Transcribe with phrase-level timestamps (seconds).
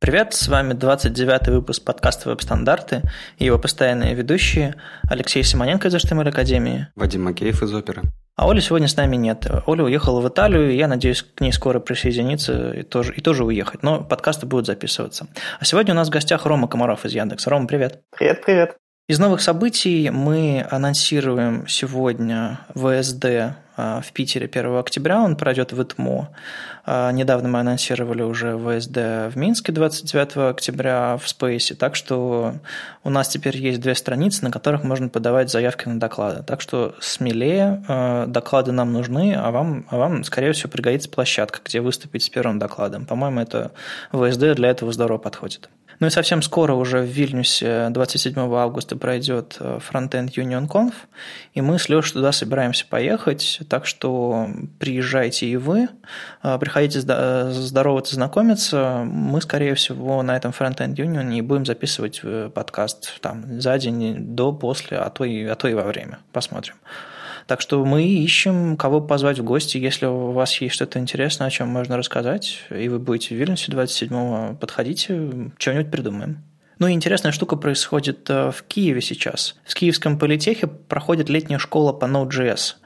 [0.00, 3.02] Привет, с вами 29-й выпуск подкаста «Веб-стандарты»
[3.36, 6.86] и его постоянные ведущие Алексей Симоненко из HTML Академии.
[6.96, 8.00] Вадим Макеев из Оперы.
[8.34, 9.46] А Оли сегодня с нами нет.
[9.66, 13.44] Оля уехала в Италию, и я надеюсь к ней скоро присоединиться и тоже, и тоже
[13.44, 13.82] уехать.
[13.82, 15.26] Но подкасты будут записываться.
[15.58, 17.50] А сегодня у нас в гостях Рома Комаров из Яндекса.
[17.50, 18.00] Рома, привет.
[18.16, 18.76] Привет, привет.
[19.06, 23.54] Из новых событий мы анонсируем сегодня ВСД
[24.02, 26.28] в Питере 1 октября, он пройдет в ИТМО.
[26.86, 32.54] А, недавно мы анонсировали уже ВСД в Минске 29 октября в Спейсе, так что
[33.04, 36.42] у нас теперь есть две страницы, на которых можно подавать заявки на доклады.
[36.42, 41.60] Так что смелее, а, доклады нам нужны, а вам, а вам скорее всего, пригодится площадка,
[41.64, 43.06] где выступить с первым докладом.
[43.06, 43.72] По-моему, это
[44.12, 45.68] ВСД для этого здорово подходит.
[46.00, 50.94] Ну и совсем скоро уже в Вильнюсе 27 августа пройдет э, Frontend Union Conf,
[51.52, 55.88] и мы с Лешей туда собираемся поехать, так что приезжайте и вы,
[56.42, 59.02] э, приходите э, здороваться, знакомиться.
[59.04, 62.22] Мы, скорее всего, на этом Frontend Union и будем записывать
[62.54, 66.20] подкаст там за день, до, после, а то и, а то и во время.
[66.32, 66.76] Посмотрим.
[67.50, 69.76] Так что мы ищем, кого позвать в гости.
[69.76, 73.72] Если у вас есть что-то интересное, о чем можно рассказать, и вы будете в Вильнюсе
[73.72, 76.44] 27-го, подходите, что-нибудь придумаем.
[76.78, 79.56] Ну и интересная штука происходит э, в Киеве сейчас.
[79.64, 82.76] В Киевском политехе проходит летняя школа по Node.js.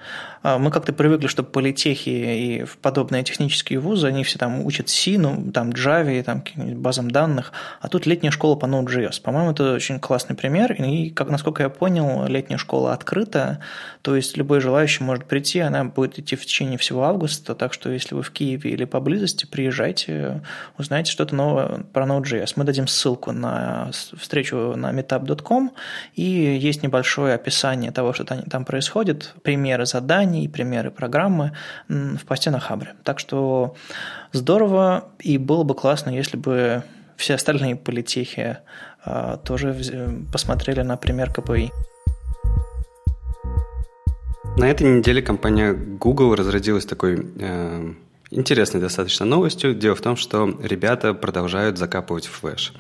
[0.45, 5.17] А, мы как-то привыкли, что политехи и подобные технические вузы, они все там учат C,
[5.17, 9.23] ну, там Java, там базам данных, а тут летняя школа по Node.js.
[9.23, 13.61] По-моему, это очень классный пример, и, как, насколько я понял, летняя школа открыта,
[14.03, 17.91] то есть любой желающий может прийти, она будет идти в течение всего августа, так что
[17.91, 20.43] если вы в Киеве или поблизости, приезжайте,
[20.77, 22.53] узнайте что-то новое про Node.js.
[22.57, 25.73] Мы дадим ссылку на встречу на meetup.com,
[26.17, 31.53] и есть небольшое описание того, что там происходит, примеры заданий, заданий, примеры программы
[31.89, 32.95] в посте на Хабре.
[33.05, 33.75] Так что
[34.33, 36.83] здорово, и было бы классно, если бы
[37.17, 38.59] все остальные политехи
[39.05, 39.75] а, тоже
[40.33, 41.71] посмотрели на пример КПИ.
[44.57, 47.95] На этой неделе компания Google разродилась такой э,
[48.35, 49.75] интересной достаточно новостью.
[49.75, 52.73] Дело в том, что ребята продолжают закапывать флеш.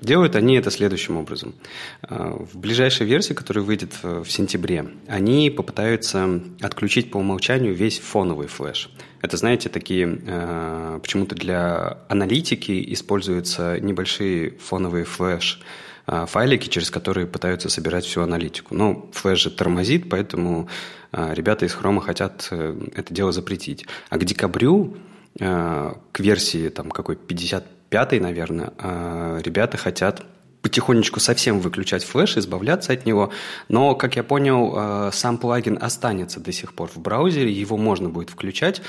[0.00, 1.54] Делают они это следующим образом.
[2.02, 8.46] Э, в ближайшей версии, которая выйдет в сентябре, они попытаются отключить по умолчанию весь фоновый
[8.46, 8.90] флеш.
[9.22, 17.26] Это, знаете, такие э, почему-то для аналитики используются небольшие фоновые флеш э, файлики, через которые
[17.26, 18.74] пытаются собирать всю аналитику.
[18.74, 20.68] Но флеш же тормозит, поэтому
[21.12, 23.86] ребята из Chrome хотят это дело запретить.
[24.08, 24.96] А к декабрю,
[25.38, 30.24] к версии там какой 50 пятый, наверное, а, ребята хотят
[30.62, 33.32] потихонечку совсем выключать флеш, избавляться от него.
[33.68, 38.08] Но, как я понял, а, сам плагин останется до сих пор в браузере, его можно
[38.08, 38.80] будет включать.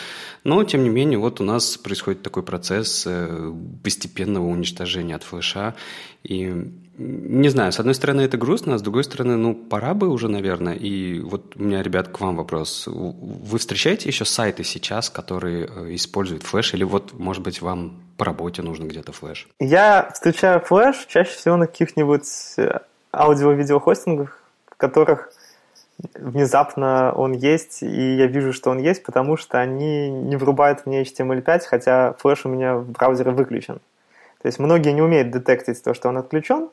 [0.44, 5.75] Но, тем не менее, вот у нас происходит такой процесс э, постепенного уничтожения от флеша.
[6.23, 10.09] И не знаю, с одной стороны это грустно, а с другой стороны, ну, пора бы
[10.09, 10.74] уже, наверное.
[10.74, 12.88] И вот у меня, ребят, к вам вопрос.
[12.88, 16.74] Вы встречаете еще сайты сейчас, которые э, используют флеш?
[16.74, 19.47] Или вот, может быть, вам по работе нужно где-то флеш?
[19.59, 22.80] Я встречаю флеш чаще всего на каких-нибудь э,
[23.13, 24.38] аудио-видеохостингах,
[24.68, 25.31] в которых
[26.16, 31.03] внезапно он есть, и я вижу, что он есть, потому что они не врубают мне
[31.03, 33.80] HTML5, хотя флеш у меня в браузере выключен.
[34.41, 36.69] То есть многие не умеют детектить то, что он отключен,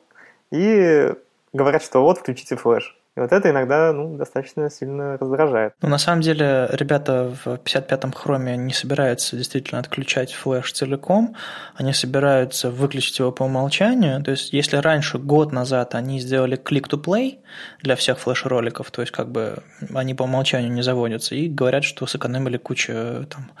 [0.51, 1.13] и
[1.53, 2.95] говорят, что вот, включите флеш.
[3.17, 5.73] И вот это иногда ну, достаточно сильно раздражает.
[5.81, 11.35] Ну, на самом деле, ребята в 55-м хроме не собираются действительно отключать флеш целиком,
[11.75, 14.23] они собираются выключить его по умолчанию.
[14.23, 17.39] То есть, если раньше, год назад, они сделали click-to-play
[17.81, 22.05] для всех флеш-роликов, то есть, как бы они по умолчанию не заводятся, и говорят, что
[22.05, 22.93] сэкономили кучу
[23.29, 23.51] там,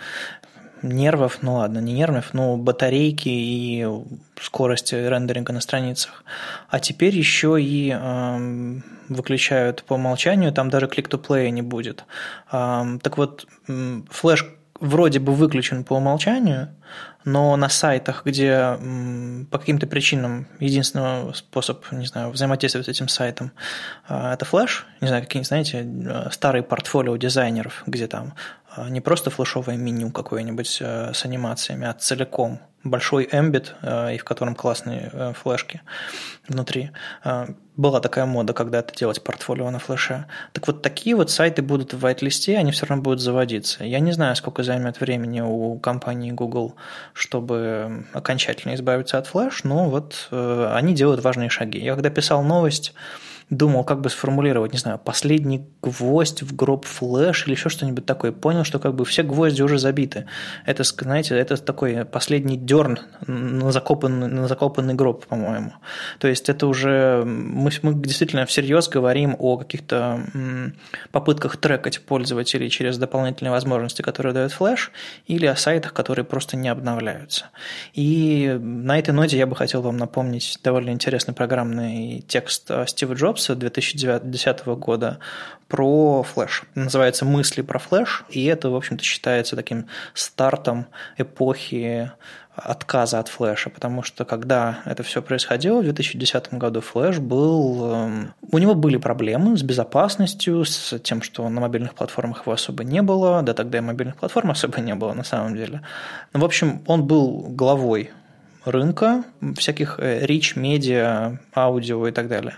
[0.81, 3.87] нервов, ну ладно, не нервов, но батарейки и
[4.41, 6.23] скорости рендеринга на страницах.
[6.69, 8.79] А теперь еще и э,
[9.09, 12.05] выключают по умолчанию, там даже click-to-play не будет.
[12.51, 13.47] Э, так вот,
[14.09, 14.45] флеш
[14.79, 16.69] вроде бы выключен по умолчанию,
[17.25, 18.77] но на сайтах, где
[19.51, 23.51] по каким-то причинам единственный способ, не знаю, взаимодействовать с этим сайтом
[24.07, 28.33] а,– это флеш, не знаю, какие-нибудь, знаете, э, старые портфолио дизайнеров, где там
[28.89, 34.23] не просто флешовое меню какое-нибудь э, с анимациями, а целиком большой эмбит, э, и в
[34.23, 35.81] котором классные э, флешки
[36.47, 36.91] внутри.
[37.75, 40.25] Была такая мода когда-то делать портфолио на флеше.
[40.51, 43.83] Так вот, такие вот сайты будут в whitelist, они все равно будут заводиться.
[43.83, 46.75] Я не знаю, сколько займет времени у компании Google,
[47.13, 51.79] чтобы окончательно избавиться от флеш, но вот они делают важные шаги.
[51.79, 52.93] Я когда писал новость,
[53.49, 58.31] думал, как бы сформулировать, не знаю, последний гвоздь в гроб флеш или еще что-нибудь такое.
[58.31, 60.25] Понял, что как бы все гвозди уже забиты.
[60.65, 65.73] Это, знаете, это такой последний дерн на закопанный, на закопанный гроб, по-моему.
[66.19, 70.23] То есть это уже мы, мы действительно всерьез говорим о каких-то
[71.11, 74.91] попытках трекать пользователей через дополнительные возможности, которые дает флеш,
[75.25, 77.45] или о сайтах, которые просто не обновляются.
[77.93, 83.38] И на этой ноте я бы хотел вам напомнить довольно интересный программный текст Стива Джобса
[83.47, 85.19] 2010 года
[85.67, 86.63] про флеш.
[86.75, 90.87] Называется «Мысли про флеш», и это, в общем-то, считается таким стартом
[91.17, 92.11] эпохи
[92.55, 97.93] отказа от флеша, потому что когда это все происходило в 2010 году, флеш был...
[97.93, 102.83] Эм, у него были проблемы с безопасностью, с тем, что на мобильных платформах его особо
[102.83, 105.81] не было, да тогда и мобильных платформ особо не было на самом деле.
[106.33, 108.11] Ну, в общем, он был главой
[108.71, 109.23] рынка
[109.57, 112.55] всяких рич, медиа, аудио и так далее.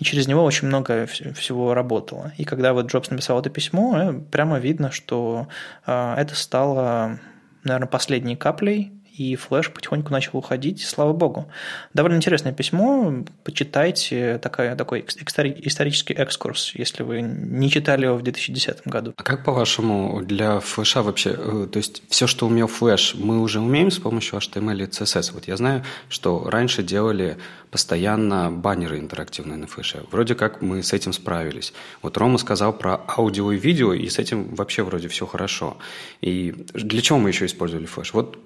[0.00, 2.32] И через него очень много всего работало.
[2.38, 5.46] И когда вот Джобс написал это письмо, э, прямо видно, что
[5.86, 7.18] э, это стало,
[7.64, 11.46] наверное, последней каплей и флеш потихоньку начал уходить, слава богу.
[11.92, 13.12] Довольно интересное письмо,
[13.44, 19.12] почитайте, такая, такой исторический экскурс, если вы не читали его в 2010 году.
[19.18, 23.60] А как, по-вашему, для флеша вообще, э, то есть все, что умел флеш, мы уже
[23.60, 25.34] умеем с помощью HTML и CSS?
[25.34, 27.36] Вот я знаю, что раньше делали
[27.70, 30.02] постоянно баннеры интерактивные на флеше.
[30.10, 31.72] Вроде как мы с этим справились.
[32.02, 35.76] Вот Рома сказал про аудио и видео, и с этим вообще вроде все хорошо.
[36.20, 38.12] И для чего мы еще использовали флеш?
[38.12, 38.42] Вот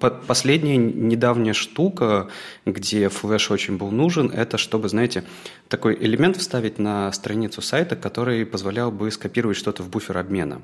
[0.65, 2.27] последняя недавняя штука,
[2.65, 5.23] где флеш очень был нужен, это чтобы, знаете,
[5.67, 10.61] такой элемент вставить на страницу сайта, который позволял бы скопировать что-то в буфер обмена.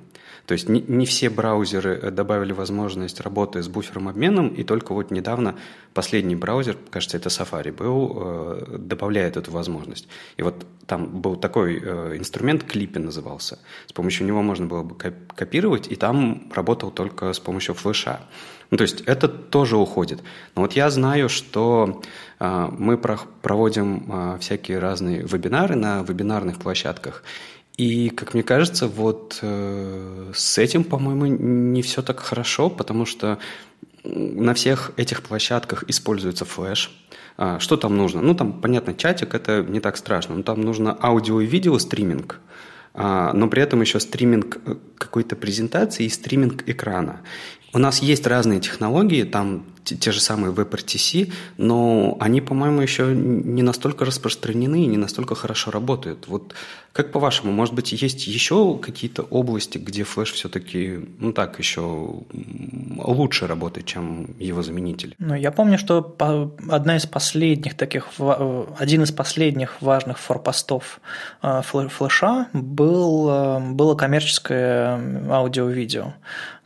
[0.47, 4.93] То есть не, не все браузеры э, добавили возможность работы с буфером обменом, и только
[4.93, 5.55] вот недавно
[5.93, 10.07] последний браузер, кажется, это Safari был, э, добавляет эту возможность.
[10.37, 13.59] И вот там был такой э, инструмент, Clippy назывался.
[13.87, 14.95] С помощью него можно было бы
[15.35, 18.19] копировать, и там работал только с помощью флеша.
[18.71, 20.19] Ну, то есть это тоже уходит.
[20.53, 22.01] Но вот я знаю, что
[22.41, 27.23] э, мы про проводим э, всякие разные вебинары на вебинарных площадках,
[27.77, 33.37] и, как мне кажется, вот э, с этим, по-моему, не все так хорошо, потому что
[34.03, 36.91] на всех этих площадках используется флеш.
[37.37, 38.21] А, что там нужно?
[38.21, 40.35] Ну, там, понятно, чатик, это не так страшно.
[40.35, 42.39] Но там нужно аудио и видео стриминг,
[42.93, 47.21] а, но при этом еще стриминг э, какой-то презентации и стриминг экрана.
[47.73, 53.61] У нас есть разные технологии, там те же самые WebRTC, но они, по-моему, еще не
[53.61, 56.27] настолько распространены и не настолько хорошо работают.
[56.27, 56.53] Вот
[56.93, 62.15] как по-вашему, может быть, есть еще какие-то области, где флеш все-таки, ну так, еще
[62.97, 65.15] лучше работает, чем его заменитель?
[65.17, 66.15] Ну, я помню, что
[66.69, 68.07] одна из последних таких,
[68.77, 70.99] один из последних важных форпостов
[71.41, 76.13] э, флеша был, э, было коммерческое аудио-видео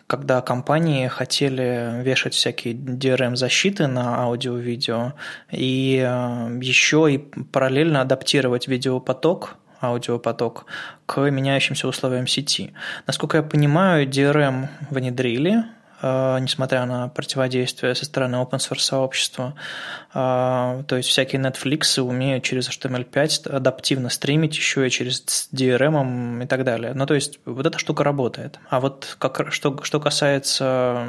[0.07, 5.13] когда компании хотели вешать всякие DRM-защиты на аудио-видео
[5.51, 10.65] и э, еще и параллельно адаптировать видеопоток аудиопоток
[11.05, 12.73] к меняющимся условиям сети.
[13.07, 15.65] Насколько я понимаю, DRM внедрили,
[16.05, 19.55] несмотря на противодействие со стороны open source сообщества.
[20.13, 26.47] Э, то есть всякие Netflix умеют через HTML5 адаптивно стримить еще и через DRM и
[26.47, 26.93] так далее.
[26.93, 28.59] Ну, то есть вот эта штука работает.
[28.69, 31.07] А вот как, что, что касается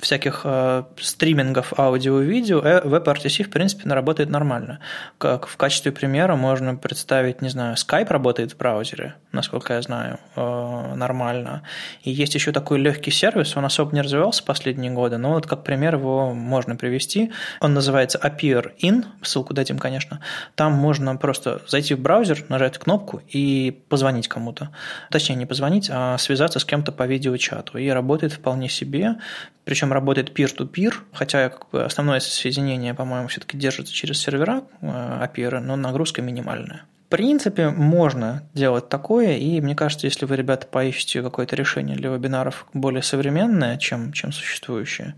[0.00, 4.80] всяких э, стримингов аудио и видео, WebRTC, в принципе, работает нормально.
[5.18, 10.18] Как в качестве примера можно представить, не знаю, Skype работает в браузере, насколько я знаю,
[10.36, 11.62] нормально.
[12.02, 15.64] И есть еще такой легкий сервис, он особо не развивался последние годы, но вот как
[15.64, 17.32] пример его можно привести.
[17.60, 20.20] Он называется Appear In, ссылку дадим, конечно.
[20.54, 24.70] Там можно просто зайти в браузер, нажать кнопку и позвонить кому-то.
[25.10, 27.78] Точнее, не позвонить, а связаться с кем-то по видеочату.
[27.78, 29.16] И работает вполне себе.
[29.64, 35.76] Причем работает peer-to-peer, хотя как бы основное соединение, по-моему, все-таки держится через сервера Appear, но
[35.76, 41.94] нагрузка минимальная принципе, можно делать такое, и мне кажется, если вы, ребята, поищете какое-то решение
[41.94, 45.14] для вебинаров более современное, чем, чем существующее,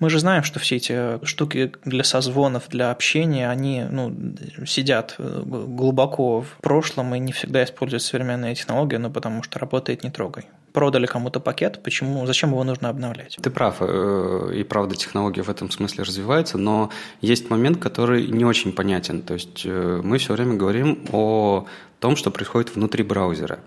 [0.00, 4.12] мы же знаем, что все эти штуки для созвонов, для общения, они ну,
[4.66, 10.02] сидят э, глубоко в прошлом и не всегда используют современные технологии, ну, потому что работает
[10.02, 13.38] не трогай продали кому-то пакет, почему, зачем его нужно обновлять?
[13.40, 16.90] Ты прав, э, и правда технология в этом смысле развивается, но
[17.22, 19.22] есть момент, который не очень понятен.
[19.22, 21.64] То есть э, мы все время говорим о
[21.98, 23.58] том, что происходит внутри браузера.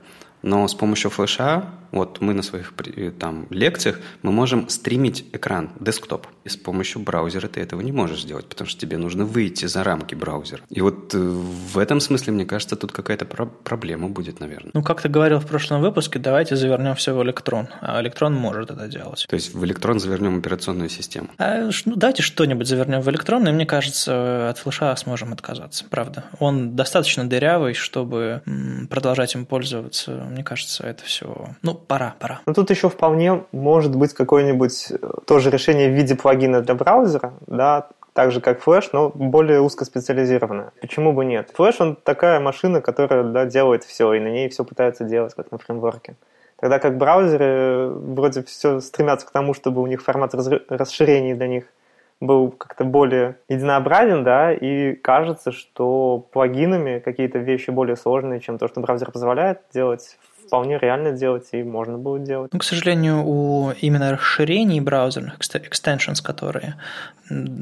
[0.42, 5.72] Но с помощью флеша вот мы на своих э, там, лекциях мы можем стримить экран,
[5.80, 6.28] десктоп.
[6.44, 9.84] И с помощью браузера ты этого не можешь сделать, потому что тебе нужно выйти за
[9.84, 10.62] рамки браузера.
[10.70, 14.72] И вот э, в этом смысле, мне кажется, тут какая-то про- проблема будет, наверное.
[14.74, 17.68] Ну, как ты говорил в прошлом выпуске, давайте завернем все в электрон.
[17.82, 19.26] А электрон может это делать.
[19.28, 21.30] То есть в электрон завернем операционную систему.
[21.38, 25.86] А, ну, давайте что-нибудь завернем в электрон, и мне кажется, от флеша сможем отказаться.
[25.90, 26.26] Правда.
[26.40, 28.42] Он достаточно дырявый, чтобы
[28.90, 30.29] продолжать им пользоваться.
[30.30, 31.34] Мне кажется, это все...
[31.62, 32.42] Ну, пора, пора.
[32.46, 37.34] Ну, тут еще вполне может быть какое-нибудь э, тоже решение в виде плагина для браузера,
[37.48, 40.72] да, так же, как Flash, но более узкоспециализированное.
[40.82, 41.54] Почему бы нет?
[41.58, 45.52] Flash, он такая машина, которая да, делает все, и на ней все пытается делать, как
[45.52, 46.16] на фреймворке.
[46.60, 50.34] Тогда как браузеры э, вроде все стремятся к тому, чтобы у них формат
[50.70, 51.64] расширений для них
[52.22, 58.68] был как-то более единообразен, да, и кажется, что плагинами какие-то вещи более сложные, чем то,
[58.68, 60.18] что браузер позволяет делать,
[60.50, 62.52] вполне реально делать и можно будет делать.
[62.52, 66.76] Ну, к сожалению, у именно расширений браузерных, extensions, которые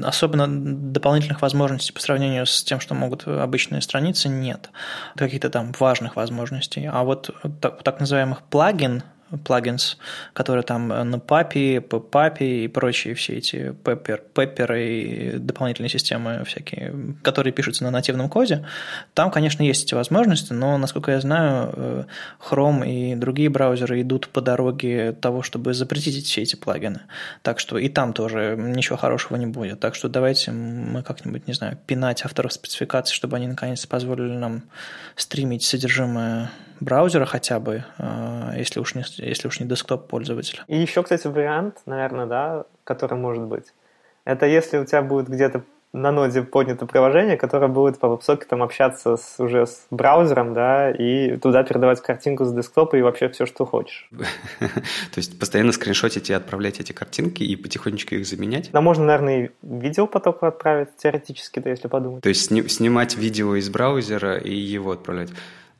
[0.02, 4.70] особенно дополнительных возможностей по сравнению с тем, что могут обычные страницы, нет.
[5.16, 6.88] Каких-то там важных возможностей.
[6.90, 9.02] А вот так, так называемых плагин
[9.44, 9.98] плагинс,
[10.32, 17.16] которые там на папе, папе и прочие все эти пеппер, пепперы и дополнительные системы всякие,
[17.22, 18.66] которые пишутся на нативном коде.
[19.14, 22.04] Там, конечно, есть эти возможности, но, насколько я знаю, э,
[22.40, 27.00] Chrome и другие браузеры идут по дороге того, чтобы запретить все эти плагины.
[27.42, 29.80] Так что и там тоже ничего хорошего не будет.
[29.80, 34.62] Так что давайте мы как-нибудь, не знаю, пинать авторов спецификаций, чтобы они наконец позволили нам
[35.16, 40.64] стримить содержимое браузера хотя бы, э, если уж не, если уж не десктоп пользователя.
[40.66, 43.74] И еще, кстати, вариант, наверное, да, который может быть,
[44.24, 49.16] это если у тебя будет где-то на ноде поднято приложение, которое будет по веб-сокетам общаться
[49.16, 53.64] с, уже с браузером, да, и туда передавать картинку с десктопа и вообще все, что
[53.64, 54.08] хочешь.
[54.58, 58.70] То есть постоянно скриншотить и отправлять эти картинки и потихонечку их заменять?
[58.70, 62.22] Да, можно, наверное, и видеопоток отправить, теоретически, да, если подумать.
[62.22, 65.30] То есть снимать видео из браузера и его отправлять.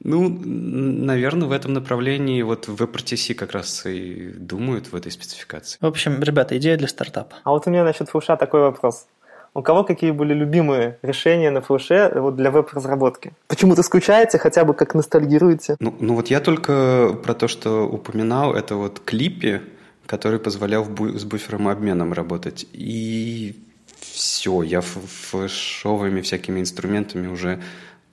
[0.04, 5.78] Ну, наверное, в этом направлении вот в WebRTC как раз и думают в этой спецификации.
[5.80, 7.36] В общем, ребята, идея для стартапа.
[7.44, 9.06] А вот у меня насчет флеша такой вопрос.
[9.54, 13.32] У кого какие были любимые решения на флеше вот для веб-разработки?
[13.48, 15.76] Почему-то скучаете, хотя бы как ностальгируете?
[15.80, 19.60] Ну, ну вот я только про то, что упоминал, это вот клипи,
[20.06, 22.66] который позволял с буфером обменом работать.
[22.72, 23.56] И
[24.00, 27.60] все, я флешовыми всякими инструментами уже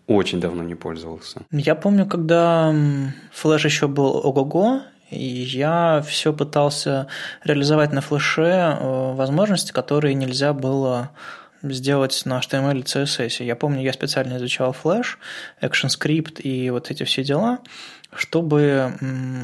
[0.08, 1.42] очень давно не пользовался.
[1.52, 2.74] Я помню, когда
[3.32, 4.82] флеш еще был ого-го,
[5.12, 7.08] и я все пытался
[7.44, 8.42] реализовать на флеше
[8.80, 11.12] э, возможности, которые нельзя было
[11.62, 13.44] сделать на HTML и CSS.
[13.44, 15.18] Я помню, я специально изучал Flash,
[15.62, 17.60] ActionScript и вот эти все дела,
[18.16, 18.94] чтобы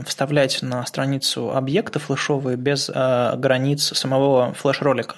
[0.06, 5.18] вставлять на страницу объекты флешовые без э, границ самого флеш-ролика.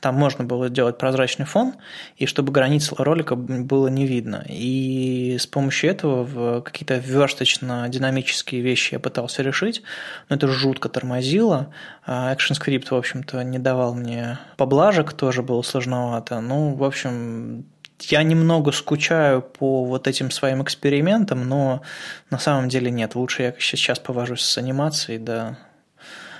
[0.00, 1.74] Там можно было сделать прозрачный фон,
[2.16, 4.44] и чтобы границ ролика было не видно.
[4.48, 9.82] И с помощью этого какие-то версточно-динамические вещи я пытался решить,
[10.28, 11.72] но это жутко тормозило.
[12.06, 16.40] ActionScript, в общем-то, не давал мне поблажек, тоже было сложновато.
[16.40, 17.66] Ну, в общем,
[18.10, 21.82] я немного скучаю по вот этим своим экспериментам, но
[22.30, 23.14] на самом деле нет.
[23.14, 25.58] Лучше я сейчас повожусь с анимацией, да,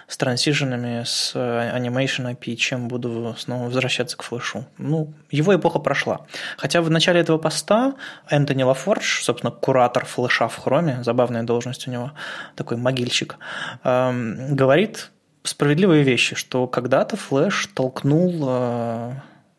[0.06, 4.66] с трансиженами, с Animation API, чем буду снова возвращаться к флешу.
[4.78, 6.26] Ну, его эпоха прошла.
[6.56, 7.94] Хотя в начале этого поста
[8.28, 12.12] Энтони Лафордж, собственно, куратор флеша в хроме, забавная должность у него,
[12.54, 13.36] такой могильщик,
[13.82, 15.10] эм, говорит
[15.42, 19.12] справедливые вещи, что когда-то флеш толкнул э,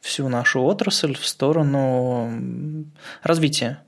[0.05, 2.29] всю нашу отрасль в сторону
[3.23, 3.79] развития.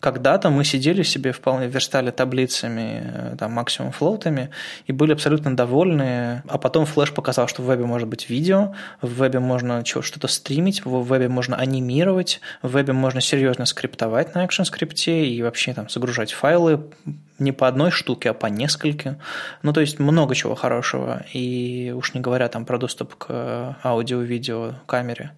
[0.00, 4.50] Когда-то мы сидели себе вполне, верстали таблицами, э, там, максимум флоутами
[4.86, 6.42] и были абсолютно довольны.
[6.48, 10.84] А потом Flash показал, что в вебе может быть видео, в вебе можно что-то стримить,
[10.84, 15.88] в вебе можно анимировать, в вебе можно серьезно скриптовать на Action скрипте и вообще там
[15.88, 16.90] загружать файлы
[17.38, 19.18] не по одной штуке, а по нескольким.
[19.62, 21.24] Ну, то есть много чего хорошего.
[21.32, 25.32] И уж не говоря там про доступ к аудио-видео камере,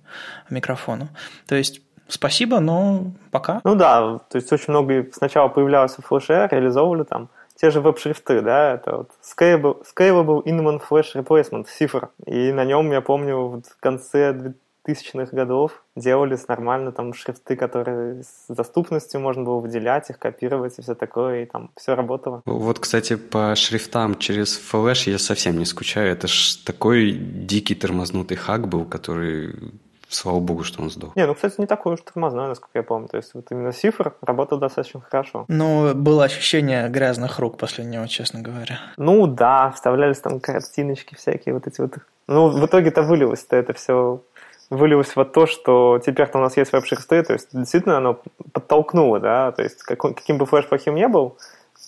[0.51, 1.09] микрофону.
[1.47, 3.61] То есть спасибо, но пока.
[3.65, 7.29] Ну да, то есть очень много сначала появлялось в флеше, реализовывали там
[7.61, 12.11] те же веб-шрифты, да, это вот Scalable, Scalable Inman Flash Replacement, цифр.
[12.25, 14.55] И на нем, я помню, в конце
[14.87, 20.83] 2000-х годов делались нормально там шрифты, которые с доступностью можно было выделять, их копировать и
[20.83, 22.43] все такое, и там все работало.
[22.47, 26.13] Вот, кстати, по шрифтам через Flash я совсем не скучаю.
[26.13, 29.73] Это ж такой дикий тормознутый хак был, который
[30.09, 31.15] Слава богу, что он сдох.
[31.17, 33.09] Не, ну, кстати, не такой уж тормозной, насколько я помню.
[33.09, 35.45] То есть вот именно цифр работал достаточно хорошо.
[35.49, 38.81] Ну, было ощущение грязных рук после него, честно говоря.
[38.97, 41.99] Ну, да, вставлялись там картиночки всякие, вот эти вот.
[42.27, 44.23] Ну, в итоге-то вылилось-то это все
[44.71, 48.21] вылилось в то, что теперь-то у нас есть веб-шрифты, то есть действительно оно
[48.53, 51.39] подтолкнуло, да, то есть как, каким бы флеш плохим не был,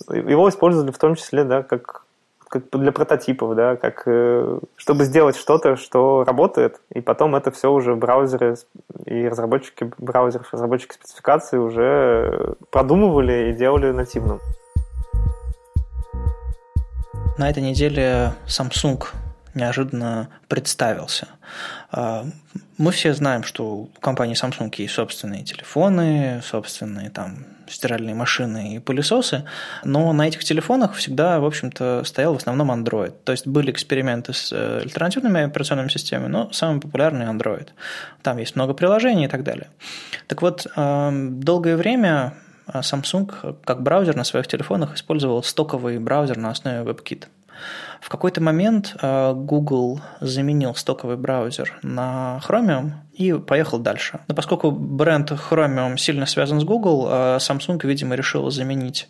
[0.09, 2.05] его использовали в том числе, да, как
[2.51, 7.71] как для прототипов, да, как э, чтобы сделать что-то, что работает, и потом это все
[7.71, 8.57] уже браузеры
[9.05, 14.41] и разработчики браузеров, разработчики спецификации уже продумывали и делали нативным.
[17.37, 19.05] На этой неделе Samsung
[19.53, 21.29] неожиданно представился.
[21.89, 22.25] А,
[22.77, 28.79] мы все знаем, что у компании Samsung есть собственные телефоны, собственные там стиральные машины и
[28.79, 29.45] пылесосы,
[29.83, 33.13] но на этих телефонах всегда, в общем-то, стоял в основном Android.
[33.23, 37.69] То есть были эксперименты с э, альтернативными операционными системами, но самый популярный Android.
[38.21, 39.67] Там есть много приложений и так далее.
[40.27, 42.33] Так вот, долгое время
[42.67, 47.25] Samsung как браузер на своих телефонах использовал стоковый браузер на основе WebKit.
[48.01, 54.19] В какой-то момент э, Google заменил стоковый браузер на Chromium и поехал дальше.
[54.27, 59.07] Но поскольку бренд Chromium сильно связан с Google, э, Samsung, видимо, решила заменить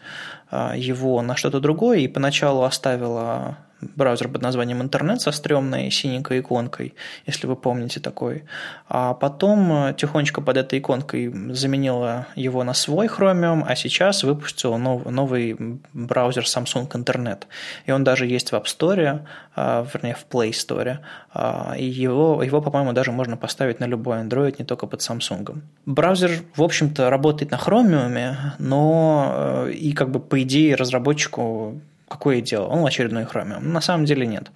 [0.51, 6.39] э, его на что-то другое и поначалу оставила браузер под названием интернет со стрёмной синенькой
[6.39, 6.93] иконкой,
[7.25, 8.43] если вы помните такой.
[8.87, 14.77] А потом э, тихонечко под этой иконкой заменила его на свой Chromium, а сейчас выпустила
[14.77, 15.55] нов, новый
[15.93, 17.43] браузер Samsung Internet.
[17.85, 19.21] И он даже есть в App Store,
[19.55, 20.99] а, вернее в Play Store.
[21.33, 25.61] А, и его, его по-моему, даже можно поставить на любой Android, не только под Samsung.
[25.85, 32.41] Браузер, в общем-то, работает на Chromium, но э, и как бы по идее разработчику какое
[32.41, 32.67] дело?
[32.67, 33.61] Он очередной Chromium.
[33.61, 34.51] На самом деле нет.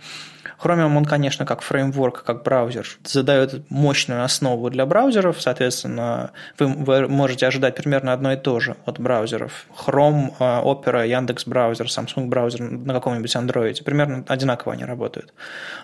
[0.61, 7.07] Chromium, он, конечно, как фреймворк, как браузер, задает мощную основу для браузеров, соответственно, вы, вы
[7.07, 9.65] можете ожидать примерно одно и то же от браузеров.
[9.85, 15.33] Chrome, а, Opera, Яндекс браузер, Samsung браузер на каком-нибудь Android, примерно одинаково они работают.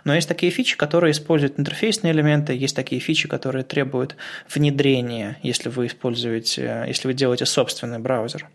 [0.04, 4.16] Но есть такие фичи, которые используют интерфейсные элементы, есть такие фичи, которые требуют
[4.54, 8.48] внедрения, если вы используете, если вы делаете собственный браузер.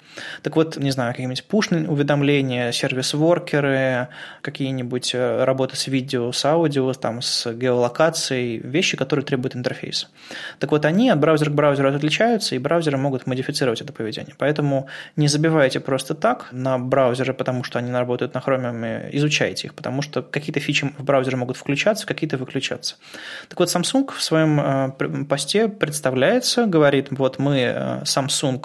[0.42, 4.08] Так вот, не знаю, какие-нибудь push-уведомления, сервис-воркеры,
[4.42, 10.06] какие-нибудь э, работы с видео, видео, с аудио, там, с геолокацией, вещи, которые требуют интерфейса.
[10.60, 14.34] Так вот, они от браузера к браузеру отличаются, и браузеры могут модифицировать это поведение.
[14.38, 19.74] Поэтому не забивайте просто так на браузеры, потому что они работают на Chromium, изучайте их,
[19.74, 22.96] потому что какие-то фичи в браузере могут включаться, какие-то выключаться.
[23.48, 28.64] Так вот, Samsung в своем э, посте представляется, говорит, вот мы э, Samsung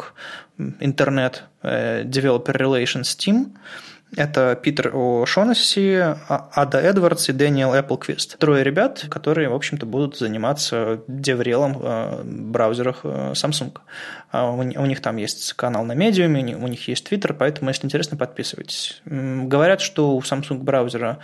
[0.79, 3.45] Internet э, Developer Relations Team,
[4.15, 8.37] это Питер О'Шонесси, а, Ада Эдвардс и Дэниел Эпплквист.
[8.37, 13.77] Трое ребят, которые, в общем-то, будут заниматься деврелом в браузерах э, Samsung.
[14.31, 18.17] А у них там есть канал на медиуме, у них есть Twitter, поэтому, если интересно,
[18.17, 19.01] подписывайтесь.
[19.05, 21.19] Говорят, что у Samsung браузера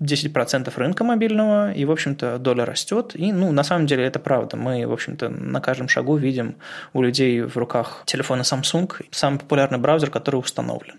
[0.00, 3.12] 10% рынка мобильного, и, в общем-то, доля растет.
[3.14, 4.56] И, ну, на самом деле, это правда.
[4.56, 6.56] Мы, в общем-то, на каждом шагу видим
[6.92, 10.96] у людей в руках телефоны Samsung, самый популярный браузер, который установлен.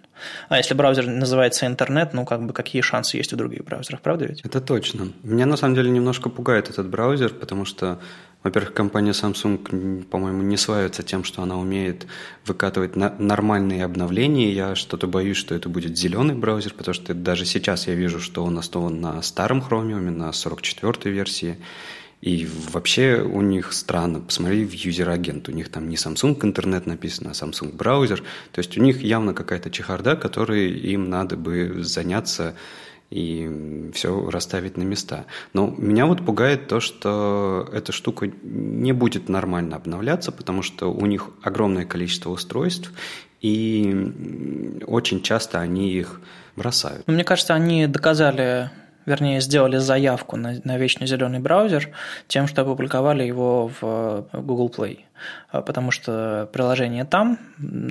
[0.49, 4.25] А если браузер называется интернет, ну, как бы какие шансы есть у других браузеров, правда
[4.25, 4.41] ведь?
[4.41, 5.09] Это точно.
[5.23, 7.99] Меня, на самом деле, немножко пугает этот браузер, потому что
[8.43, 12.07] во-первых, компания Samsung, по-моему, не славится тем, что она умеет
[12.45, 14.51] выкатывать на- нормальные обновления.
[14.51, 18.45] Я что-то боюсь, что это будет зеленый браузер, потому что даже сейчас я вижу, что
[18.45, 21.57] он основан на старом Chromium, на 44-й версии.
[22.21, 24.19] И вообще у них странно.
[24.19, 25.49] Посмотри в юзер-агент.
[25.49, 28.23] У них там не Samsung интернет написано, а Samsung браузер.
[28.51, 32.55] То есть у них явно какая-то чехарда, которой им надо бы заняться
[33.09, 35.25] и все расставить на места.
[35.53, 41.05] Но меня вот пугает то, что эта штука не будет нормально обновляться, потому что у
[41.05, 42.91] них огромное количество устройств,
[43.39, 46.19] и очень часто они их
[46.55, 47.07] бросают.
[47.07, 48.71] Мне кажется, они доказали
[49.07, 51.89] вернее, сделали заявку на, на вечно зеленый браузер
[52.27, 55.06] тем, что опубликовали его в Google Play.
[55.49, 57.39] А, потому что приложение там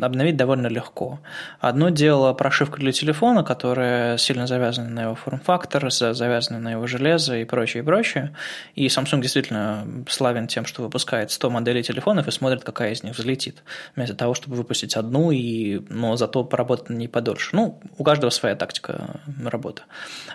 [0.01, 1.21] обновить довольно легко.
[1.61, 7.37] Одно дело прошивка для телефона, которая сильно завязана на его форм-фактор, завязана на его железо
[7.37, 8.35] и прочее, и прочее.
[8.75, 13.17] И Samsung действительно славен тем, что выпускает 100 моделей телефонов и смотрит, какая из них
[13.17, 13.63] взлетит.
[13.95, 17.51] Вместо того, чтобы выпустить одну, и, но зато поработать на ней подольше.
[17.57, 19.83] Ну, у каждого своя тактика работы.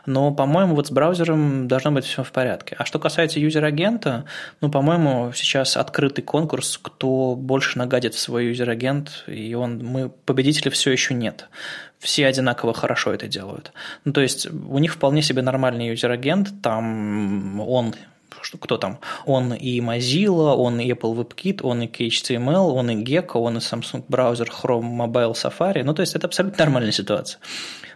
[0.05, 2.75] Но, по-моему, вот с браузером должно быть все в порядке.
[2.77, 4.25] А что касается user agent а,
[4.59, 10.09] ну, по-моему, сейчас открытый конкурс кто больше нагадит в свой user agent, и он, мы,
[10.09, 11.47] победителей все еще нет.
[11.99, 13.71] Все одинаково хорошо это делают.
[14.05, 17.95] Ну, то есть у них вполне себе нормальный user agent, там он
[18.41, 23.03] что, кто там, он и Mozilla, он и Apple WebKit, он и KHTML, он и
[23.03, 25.83] Gecko, он и Samsung браузер, Chrome Mobile, Safari.
[25.83, 27.39] Ну, то есть это абсолютно нормальная ситуация.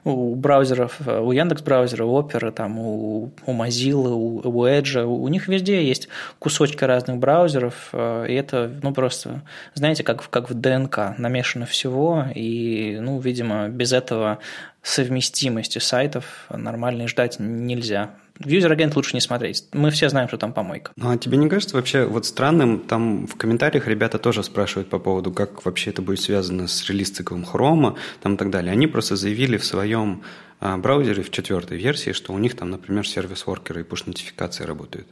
[0.05, 5.27] У браузеров, у Яндекс браузера, у Opera, там, у, у Mozilla, у, у Edge, у
[5.27, 6.07] них везде есть
[6.39, 9.41] кусочки разных браузеров, и это, ну, просто,
[9.73, 14.37] знаете, как, как в ДНК, намешано всего, и, ну, видимо, без этого
[14.83, 18.11] совместимости сайтов нормальной ждать нельзя.
[18.39, 19.65] В user agent лучше не смотреть.
[19.71, 20.91] Мы все знаем, что там помойка.
[20.97, 24.99] Ну, а тебе не кажется вообще вот странным, там в комментариях ребята тоже спрашивают по
[24.99, 28.73] поводу, как вообще это будет связано с релиз-циклом Chrome а там и так далее.
[28.73, 30.21] Они просто заявили в своем
[30.59, 35.07] а, браузере в четвертой версии, что у них там, например, сервис-воркеры и push-нотификации работают,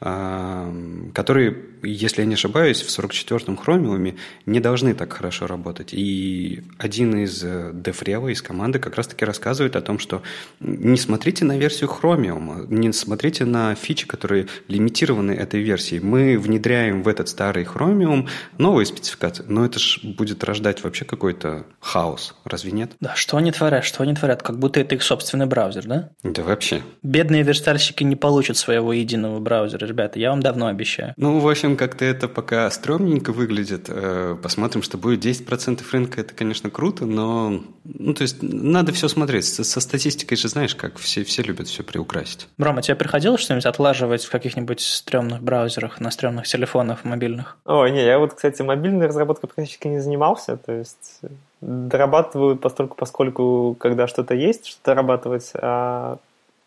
[0.00, 0.72] а,
[1.12, 5.92] которые, если я не ошибаюсь, в 44-м Chromium не должны так хорошо работать.
[5.92, 10.22] И один из э, дефрева из команды как раз-таки рассказывает о том, что
[10.60, 16.00] не смотрите на версию Chromium, не смотрите на фичи, которые лимитированы этой версией.
[16.00, 18.28] Мы внедряем в этот старый Chromium
[18.58, 22.92] новые спецификации, но это же будет рождать вообще какой-то хаос, разве нет?
[23.00, 26.10] Да, что они творят, что они творят, как будто это их собственный браузер, да?
[26.22, 26.82] Да вообще.
[27.02, 31.14] Бедные верстальщики не получат своего единого браузера, ребята, я вам давно обещаю.
[31.16, 33.86] Ну, в общем, как-то это пока стрёмненько выглядит.
[33.88, 35.24] Э, посмотрим, что будет.
[35.24, 37.62] 10% рынка– это, конечно, круто, но...
[37.84, 39.44] Ну, то есть, надо все смотреть.
[39.46, 42.48] Со статистикой же знаешь, как все, все любят все приукрасить.
[42.58, 47.56] Рома, тебе приходилось что-нибудь отлаживать в каких-нибудь стрёмных браузерах, на стрёмных телефонах мобильных?
[47.64, 51.20] О, не, я вот, кстати, мобильной разработкой практически не занимался, то есть
[51.64, 56.18] дорабатываю постольку, поскольку, когда что-то есть, что дорабатывать, а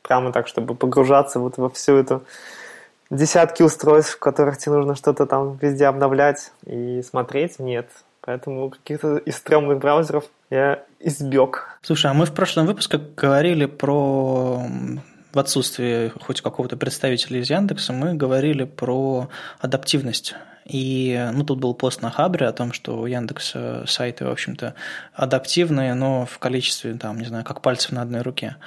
[0.01, 2.23] прямо так, чтобы погружаться вот во всю эту
[3.10, 7.89] десятки устройств, в которых тебе нужно что-то там везде обновлять и смотреть, нет.
[8.21, 11.79] Поэтому каких-то из стрёмных браузеров я избег.
[11.81, 14.63] Слушай, а мы в прошлом выпуске говорили про
[15.38, 20.34] в отсутствии хоть какого-то представителя из Яндекса, мы говорили про адаптивность
[20.65, 24.73] и ну, тут был пост на Хабре о том, что у Яндекса сайты, в общем-то,
[25.13, 28.58] адаптивные, но в количестве, там, не знаю, как пальцев на одной руке.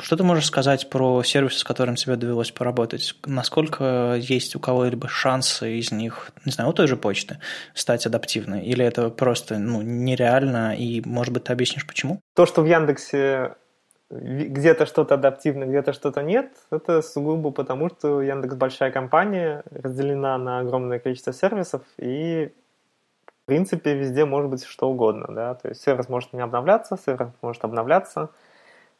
[0.00, 3.14] Что ты можешь сказать про сервисы, с которым тебе довелось поработать?
[3.26, 7.40] Насколько есть у кого-либо шансы из них, не знаю, у той же почты,
[7.74, 8.64] стать адаптивной?
[8.64, 12.20] Или это просто ну, нереально, и, может быть, ты объяснишь, почему?
[12.34, 13.56] То, что в Яндексе
[14.10, 20.58] где-то что-то адаптивно, где-то что-то нет, это сугубо потому, что Яндекс большая компания, разделена на
[20.60, 22.52] огромное количество сервисов, и
[23.26, 27.28] в принципе везде может быть что угодно, да, то есть сервис может не обновляться, сервис
[27.40, 28.30] может обновляться,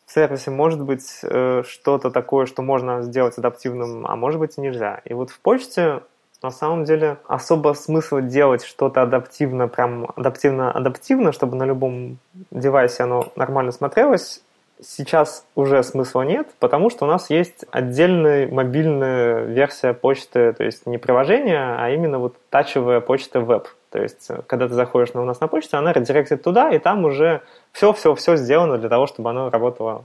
[0.07, 4.61] в сервисе может быть э, что-то такое, что можно сделать адаптивным, а может быть и
[4.61, 5.01] нельзя.
[5.05, 6.03] И вот в почте
[6.42, 12.18] на самом деле особо смысла делать что-то адаптивно, прям адаптивно-адаптивно, чтобы на любом
[12.51, 14.42] девайсе оно нормально смотрелось,
[14.83, 20.87] сейчас уже смысла нет, потому что у нас есть отдельная мобильная версия почты, то есть
[20.87, 23.69] не приложение, а именно вот тачевая почта веб.
[23.90, 27.05] То есть, когда ты заходишь на, у нас на почту, она редиректит туда, и там
[27.05, 30.05] уже все-все-все сделано для того, чтобы оно работало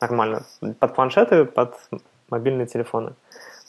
[0.00, 0.44] нормально.
[0.80, 1.76] Под планшеты, под
[2.30, 3.12] мобильные телефоны.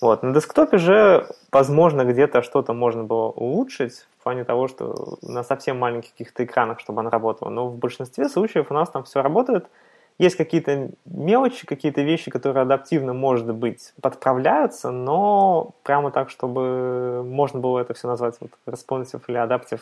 [0.02, 0.24] Вот.
[0.24, 5.78] На десктопе же, возможно, где-то что-то можно было улучшить в плане того, что на совсем
[5.78, 7.50] маленьких каких-то экранах, чтобы оно работало.
[7.50, 9.68] Но в большинстве случаев у нас там все работает–
[10.18, 17.60] есть какие-то мелочи, какие-то вещи, которые адаптивно, может быть, подправляются, но прямо так, чтобы можно
[17.60, 19.82] было это все назвать вот responsive или adaptive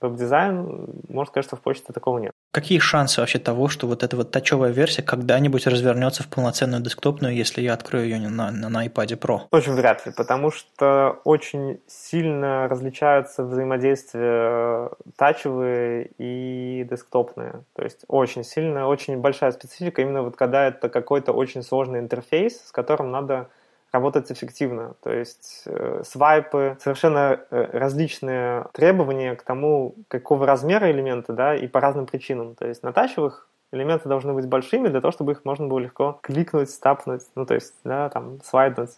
[0.00, 2.32] веб-дизайн, можно сказать, что в почте такого нет.
[2.58, 7.32] Какие шансы вообще того, что вот эта вот тачевая версия когда-нибудь развернется в полноценную десктопную,
[7.32, 9.42] если я открою ее на, на, на iPad Pro?
[9.52, 17.62] Очень вряд ли, потому что очень сильно различаются взаимодействия тачевые и десктопные.
[17.76, 22.60] То есть очень сильно, очень большая специфика, именно вот когда это какой-то очень сложный интерфейс,
[22.66, 23.50] с которым надо
[23.92, 24.94] работать эффективно.
[25.02, 31.66] То есть э, свайпы, совершенно э, различные требования к тому, какого размера элементы, да, и
[31.66, 32.54] по разным причинам.
[32.54, 36.18] То есть на тачевых элементы должны быть большими для того, чтобы их можно было легко
[36.22, 38.90] кликнуть, стапнуть, ну, то есть, да, там, слайднуть.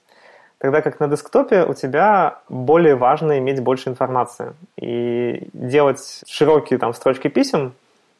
[0.59, 4.55] Тогда как на десктопе у тебя более важно иметь больше информации.
[4.77, 7.73] И делать широкие там строчки писем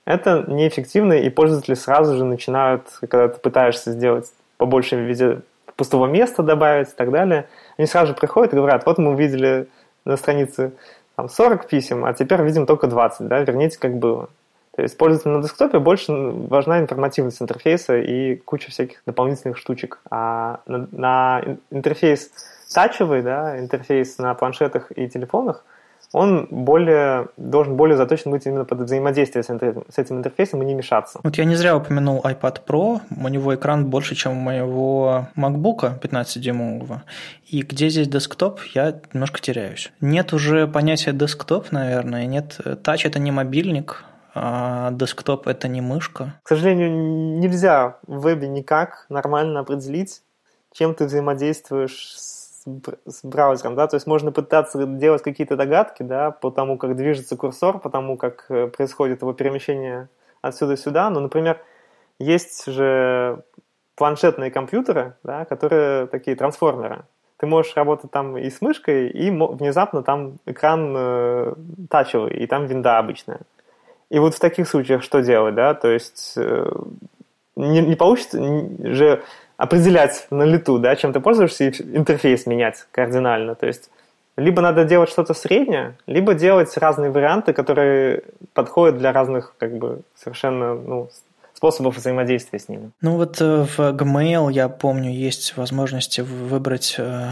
[0.07, 5.43] это неэффективно, и пользователи сразу же начинают, когда ты пытаешься сделать побольше в виде
[5.81, 7.49] пустого места добавить и так далее.
[7.79, 9.67] Они сразу же приходят и говорят, вот мы увидели
[10.05, 10.73] на странице
[11.17, 14.29] там, 40 писем, а теперь видим только 20, да, верните как было.
[14.77, 20.01] То есть пользователю на десктопе больше важна информативность интерфейса и куча всяких дополнительных штучек.
[20.11, 22.31] А на, на интерфейс
[22.75, 25.65] тачевый, да, интерфейс на планшетах и телефонах,
[26.13, 30.67] он более, должен более заточен быть именно под взаимодействие с, интер, с этим интерфейсом и
[30.67, 31.21] не мешаться.
[31.23, 36.01] Вот я не зря упомянул iPad Pro, у него экран больше, чем у моего MacBook
[36.01, 37.03] 15-дюймового,
[37.47, 39.93] и где здесь десктоп, я немножко теряюсь.
[40.01, 46.35] Нет уже понятия десктоп, наверное, нет, тач это не мобильник, а десктоп это не мышка.
[46.43, 50.23] К сожалению, нельзя в вебе никак нормально определить,
[50.73, 56.31] чем ты взаимодействуешь с с браузером, да, то есть можно пытаться делать какие-то догадки, да,
[56.31, 60.09] по тому, как движется курсор, по тому, как э, происходит его перемещение
[60.43, 61.61] отсюда сюда, но, например,
[62.19, 63.43] есть же
[63.97, 67.05] планшетные компьютеры, да, которые такие трансформеры.
[67.39, 71.55] Ты можешь работать там и с мышкой, и внезапно там экран э,
[71.89, 73.41] тачевый, и там винда обычная.
[74.11, 76.71] И вот в таких случаях что делать, да, то есть э,
[77.57, 79.23] не, не получится же
[79.61, 83.55] определять на лету, да, чем ты пользуешься, и интерфейс менять кардинально.
[83.55, 83.91] То есть
[84.37, 88.23] либо надо делать что-то среднее, либо делать разные варианты, которые
[88.55, 91.11] подходят для разных как бы совершенно ну,
[91.53, 92.91] способов взаимодействия с ними.
[93.03, 97.29] Ну вот э, в Gmail, я помню, есть возможности выбрать э,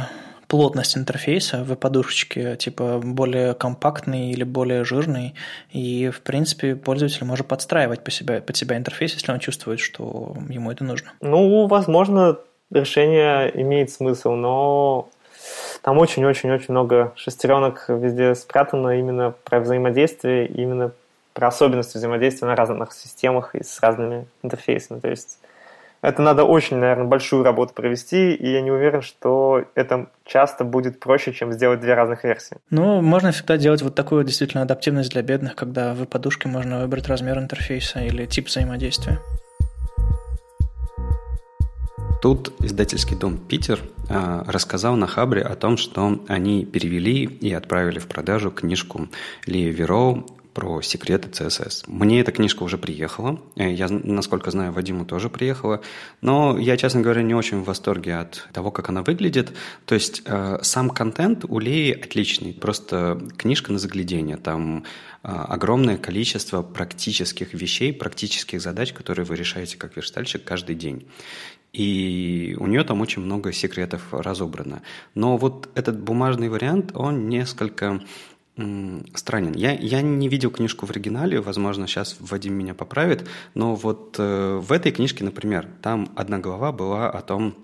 [0.49, 5.35] плотность интерфейса в подушечке, типа более компактный или более жирный,
[5.71, 10.35] и, в принципе, пользователь может подстраивать по себя, под себя интерфейс, если он чувствует, что
[10.49, 11.13] ему это нужно.
[11.21, 12.39] Ну, возможно,
[12.71, 15.09] решение имеет смысл, но
[15.83, 20.93] там очень-очень-очень много шестеренок везде спрятано именно про взаимодействие, именно
[21.35, 24.99] про особенности взаимодействия на разных системах и с разными интерфейсами.
[24.99, 25.39] То есть
[26.01, 31.01] это надо очень, наверное, большую работу провести, и я не уверен, что это часто будет
[31.01, 32.59] проще, чем сделать две разных версии.
[32.71, 37.09] Ну, можно всегда делать вот такую действительно адаптивность для бедных, когда в подушке можно выбрать
[37.09, 39.19] размер интерфейса или тип взаимодействия.
[42.21, 48.01] Тут издательский дом «Питер» э, рассказал на Хабре о том, что они перевели и отправили
[48.01, 49.09] в продажу книжку
[49.47, 50.27] Ли Вероу
[50.59, 51.85] про секреты CSS.
[51.87, 53.41] Мне эта книжка уже приехала.
[53.55, 55.83] Э, я, насколько знаю, Вадиму тоже приехала.
[56.21, 59.53] Но я, честно говоря, не очень в восторге от того, как она выглядит.
[59.87, 62.53] То есть э, сам контент у Леи отличный.
[62.53, 64.37] Просто книжка на заглядение.
[64.37, 64.83] Там
[65.23, 71.07] э, огромное количество практических вещей, практических задач, которые вы решаете как верстальщик каждый день.
[71.73, 74.83] И у нее там очень много секретов разобрано.
[75.15, 78.01] Но вот этот бумажный вариант, он несколько
[79.15, 79.53] странен.
[79.55, 84.59] Я, я не видел книжку в оригинале, возможно, сейчас Вадим меня поправит, но вот э,
[84.61, 87.55] в этой книжке, например, там одна глава была о том,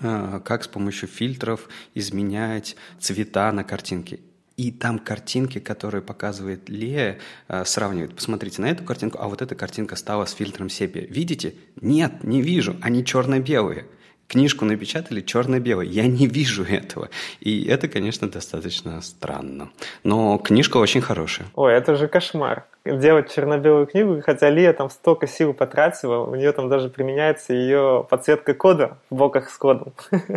[0.00, 4.20] э, как с помощью фильтров изменять цвета на картинке.
[4.58, 8.14] И там картинки, которые показывает Лея, э, сравнивает.
[8.14, 11.06] Посмотрите на эту картинку, а вот эта картинка стала с фильтром сепия.
[11.06, 11.54] Видите?
[11.80, 12.76] Нет, не вижу.
[12.82, 13.86] Они черно-белые
[14.28, 15.88] книжку напечатали черно-белой.
[15.88, 17.08] Я не вижу этого.
[17.40, 19.70] И это, конечно, достаточно странно.
[20.04, 21.48] Но книжка очень хорошая.
[21.54, 22.66] Ой, это же кошмар.
[22.84, 28.06] Делать черно-белую книгу, хотя Лия там столько сил потратила, у нее там даже применяется ее
[28.08, 29.92] подсветка кода в блоках с кодом.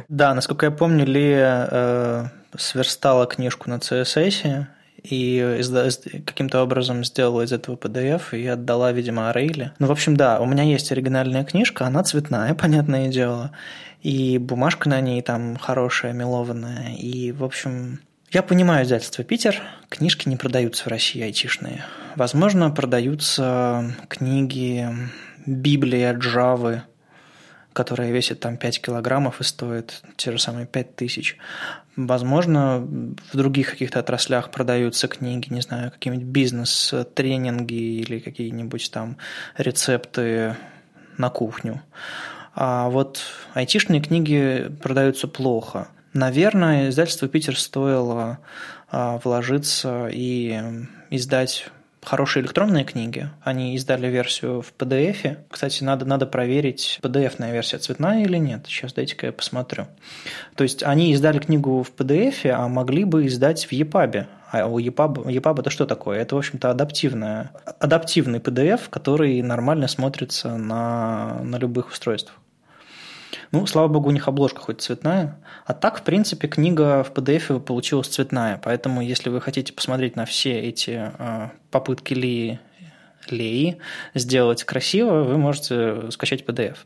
[0.10, 2.24] Да, насколько я помню, Лия э,
[2.58, 4.66] сверстала книжку на CSS,
[5.04, 5.62] и
[6.26, 9.72] каким-то образом сделала из этого PDF и отдала, видимо, Арейли.
[9.80, 13.52] Ну, в общем, да, у меня есть оригинальная книжка, она цветная, понятное дело,
[14.02, 18.00] и бумажка на ней там хорошая, мелованная, и, в общем,
[18.32, 21.84] я понимаю издательство «Питер», книжки не продаются в России айтишные.
[22.16, 24.88] Возможно, продаются книги
[25.46, 26.84] Библия Джавы,
[27.74, 31.38] которая весит там 5 килограммов и стоит те же самые 5 тысяч.
[31.96, 32.88] Возможно,
[33.32, 39.18] в других каких-то отраслях продаются книги, не знаю, какие-нибудь бизнес-тренинги или какие-нибудь там
[39.58, 40.56] рецепты
[41.18, 41.82] на кухню.
[42.56, 43.22] А вот
[43.54, 45.90] айтишные книги продаются плохо.
[46.14, 48.40] Наверное, издательство «Питер» стоило
[48.90, 50.62] а, вложиться и
[51.10, 51.70] издать
[52.04, 53.30] хорошие электронные книги.
[53.44, 55.38] Они издали версию в PDF.
[55.50, 58.66] Кстати, надо, надо проверить, PDF-ная версия цветная или нет.
[58.68, 59.88] Сейчас дайте-ка я посмотрю.
[60.56, 64.26] То есть они издали книгу в PDF, а могли бы издать в EPUB.
[64.52, 66.20] А у EPUB, EPUB это что такое?
[66.20, 72.36] Это, в общем-то, адаптивная, адаптивный PDF, который нормально смотрится на, на любых устройствах.
[73.52, 75.38] Ну, слава богу, у них обложка хоть цветная.
[75.66, 78.62] А так, в принципе, книга в PDF получилась цветная.
[78.64, 82.60] Поэтому, если вы хотите посмотреть на все эти э, попытки Ли
[83.30, 83.78] Леи
[84.14, 86.78] сделать красиво, вы можете скачать PDF.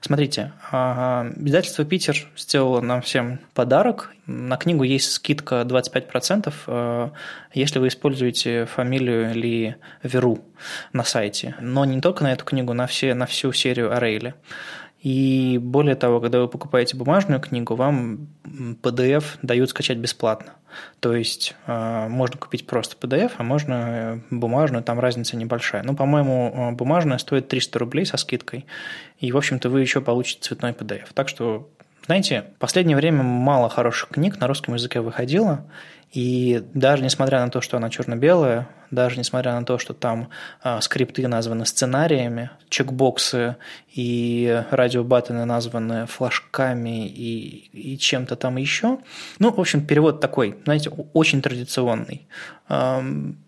[0.00, 4.12] Смотрите, издательство «Питер» сделало нам всем подарок.
[4.26, 7.08] На книгу есть скидка 25%, э,
[7.54, 10.40] если вы используете фамилию Ли Веру
[10.92, 11.56] на сайте.
[11.60, 14.34] Но не только на эту книгу, на, все, на всю серию Арейли.
[15.02, 18.28] И более того, когда вы покупаете бумажную книгу, вам
[18.82, 20.52] PDF дают скачать бесплатно.
[21.00, 25.82] То есть э, можно купить просто PDF, а можно э, бумажную, там разница небольшая.
[25.82, 28.66] Ну, по-моему, э, бумажная стоит 300 рублей со скидкой,
[29.18, 31.08] и, в общем-то, вы еще получите цветной PDF.
[31.14, 31.68] Так что
[32.06, 35.66] знаете, в последнее время мало хороших книг на русском языке выходило,
[36.12, 40.28] и даже несмотря на то, что она черно-белая, даже несмотря на то, что там
[40.62, 43.56] а, скрипты названы сценариями, чекбоксы
[43.92, 48.98] и радиобаттоны названы флажками и, и чем-то там еще,
[49.38, 52.26] ну, в общем, перевод такой, знаете, очень традиционный.
[52.68, 53.02] А,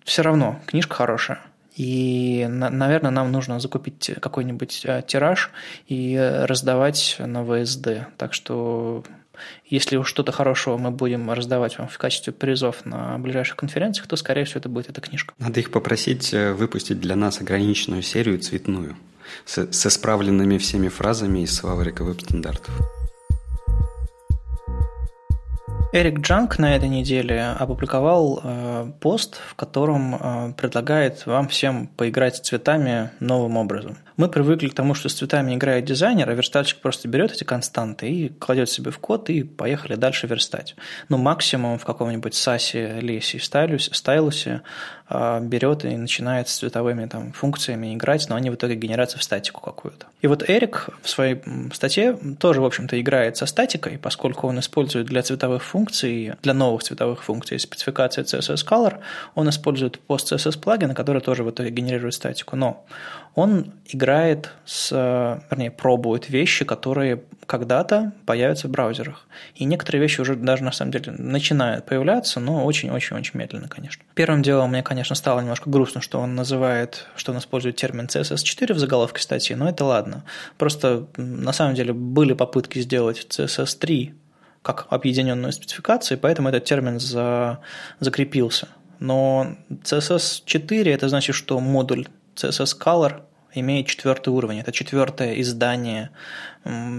[0.04, 1.38] все равно книжка хорошая.
[1.74, 5.50] И, наверное, нам нужно закупить какой-нибудь а, тираж
[5.86, 8.08] и раздавать на ВСД.
[8.18, 9.04] Так что
[9.66, 14.16] если уж что-то хорошего мы будем раздавать вам в качестве призов на ближайших конференциях, то,
[14.16, 15.34] скорее всего, это будет эта книжка.
[15.38, 18.96] Надо их попросить э, выпустить для нас ограниченную серию цветную
[19.44, 22.74] с, с исправленными всеми фразами из словарика веб-стандартов.
[25.94, 32.36] Эрик Джанк на этой неделе опубликовал э, пост, в котором э, предлагает вам всем поиграть
[32.36, 33.98] с цветами новым образом.
[34.16, 38.08] Мы привыкли к тому, что с цветами играет дизайнер, а верстальщик просто берет эти константы
[38.08, 40.74] и кладет себе в код, и поехали дальше верстать.
[41.08, 44.62] Ну, максимум в каком-нибудь САСе, Лесе, Стайлусе,
[45.10, 49.60] берет и начинает с цветовыми там, функциями играть, но они в итоге генерятся в статику
[49.60, 50.06] какую-то.
[50.22, 51.42] И вот Эрик в своей
[51.74, 56.82] статье тоже, в общем-то, играет со статикой, поскольку он использует для цветовых функций, для новых
[56.82, 59.00] цветовых функций спецификации CSS Color,
[59.34, 62.56] он использует post-CSS плагины, которые тоже в итоге генерируют статику.
[62.56, 62.86] Но
[63.34, 64.90] он играет с,
[65.50, 69.26] вернее, пробует вещи, которые когда-то появятся в браузерах.
[69.54, 74.04] И некоторые вещи уже даже на самом деле начинают появляться, но очень-очень-очень медленно, конечно.
[74.14, 78.74] Первым делом мне, конечно, стало немножко грустно, что он называет, что он использует термин CSS4
[78.74, 80.24] в заголовке статьи, но это ладно.
[80.58, 84.14] Просто на самом деле были попытки сделать CSS3
[84.62, 87.60] как объединенную спецификацию, поэтому этот термин за,
[87.98, 88.68] закрепился.
[89.00, 93.22] Но CSS4 это значит, что модуль CSS Color
[93.54, 94.60] имеет четвертый уровень.
[94.60, 96.10] Это четвертое издание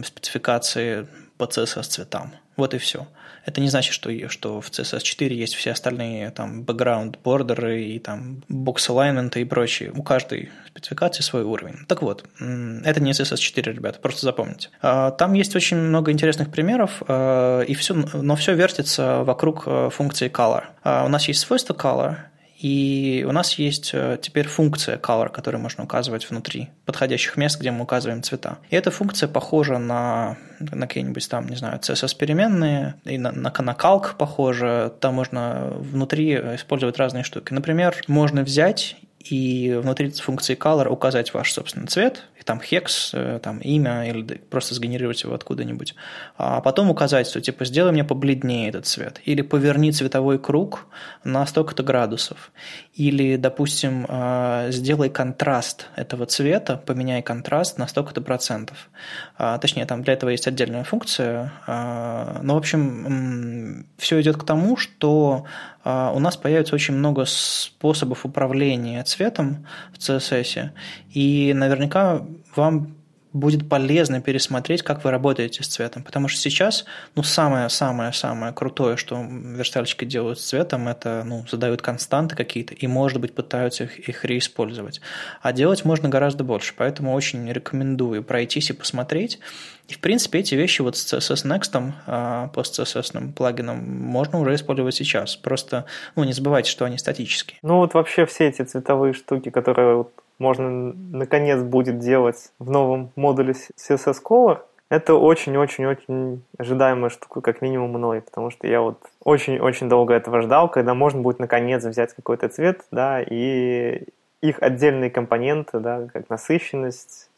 [0.04, 2.32] спецификации по CSS цветам.
[2.56, 3.08] Вот и все.
[3.46, 8.00] Это не значит, что, что в CSS 4 есть все остальные там background бордеры и
[8.00, 9.91] там box alignment и прочее.
[9.93, 11.86] У каждой спецификации свой уровень.
[11.88, 14.69] Так вот, это не CSS 4, ребята, просто запомните.
[14.82, 19.89] А, там есть очень много интересных примеров, а, и все, но все вертится вокруг а,
[19.89, 20.63] функции color.
[21.06, 22.17] У нас есть свойство color,
[22.60, 27.72] и у нас есть э, теперь функция color, которую можно указывать внутри подходящих мест, где
[27.72, 28.60] мы указываем цвета.
[28.70, 33.72] И эта функция похожа на, на какие-нибудь там, не знаю, CSS-переменные, и на, на, на
[33.74, 34.94] calc похожа.
[35.00, 37.54] Там можно внутри использовать разные штуки.
[37.54, 43.40] Например, можно взять и внутри функции color указать ваш собственный цвет, и там hex, э,
[43.40, 45.96] там имя, или просто сгенерировать его откуда-нибудь.
[46.38, 50.88] А потом указать, что типа сделай мне побледнее этот цвет, или поверни цветовой круг
[51.24, 52.52] на столько-то градусов,
[52.94, 58.90] или, допустим, э, сделай контраст этого цвета, поменяй контраст на столько-то процентов.
[59.38, 61.54] А, точнее, там для этого есть отдельная функция.
[61.66, 65.46] А, но, в общем, все идет к тому, что
[65.86, 70.69] у нас появится очень много способов управления цветом в CSS,
[71.10, 72.96] и наверняка вам
[73.34, 76.04] будет полезно пересмотреть, как вы работаете с цветом.
[76.04, 82.36] Потому что сейчас, ну, самое-самое-самое крутое, что верстальщики делают с цветом, это, ну, задают константы
[82.36, 85.02] какие-то и, может быть, пытаются их, их реиспользовать.
[85.41, 89.39] А делать можно гораздо больше, поэтому очень рекомендую пройтись и посмотреть.
[89.88, 94.96] И, в принципе, эти вещи вот с CSS Next, а, пост-CSS плагином, можно уже использовать
[94.96, 95.36] сейчас.
[95.36, 97.58] Просто, ну, не забывайте, что они статические.
[97.63, 103.12] Ну, вот вообще все эти цветовые штуки, которые вот можно наконец будет делать в новом
[103.15, 109.89] модуле CSS Color, это очень-очень-очень ожидаемая штука, как минимум мной, потому что я вот очень-очень
[109.89, 114.04] долго этого ждал, когда можно будет наконец взять какой-то цвет, да, и
[114.41, 117.30] их отдельные компоненты, да, как насыщенность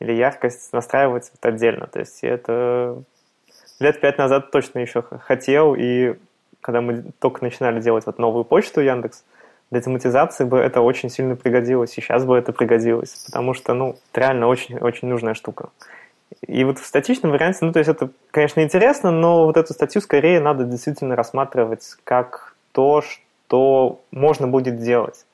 [0.00, 1.86] или яркость настраивать вот отдельно.
[1.86, 3.02] То есть это
[3.80, 6.16] лет пять назад точно еще хотел, и
[6.60, 9.24] когда мы только начинали делать вот новую почту Яндекс,
[9.70, 14.48] тематизации бы это очень сильно пригодилось, сейчас бы это пригодилось, потому что, ну, это реально
[14.48, 15.68] очень-очень нужная штука.
[16.46, 20.00] И вот в статичном варианте, ну, то есть это, конечно, интересно, но вот эту статью
[20.00, 25.24] скорее надо действительно рассматривать как то, что можно будет делать.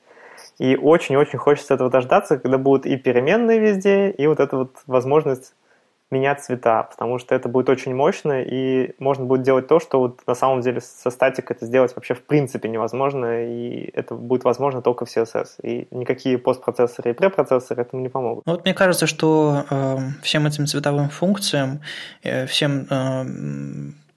[0.57, 5.53] И очень-очень хочется этого дождаться, когда будут и переменные везде, и вот эта вот возможность
[6.11, 10.21] менять цвета, потому что это будет очень мощно, и можно будет делать то, что вот
[10.27, 14.81] на самом деле со статик это сделать вообще в принципе невозможно, и это будет возможно
[14.81, 15.61] только в CSS.
[15.63, 18.45] И никакие постпроцессоры и препроцессоры этому не помогут.
[18.45, 21.81] Ну, вот мне кажется, что э, всем этим цветовым функциям,
[22.23, 23.23] э, всем э,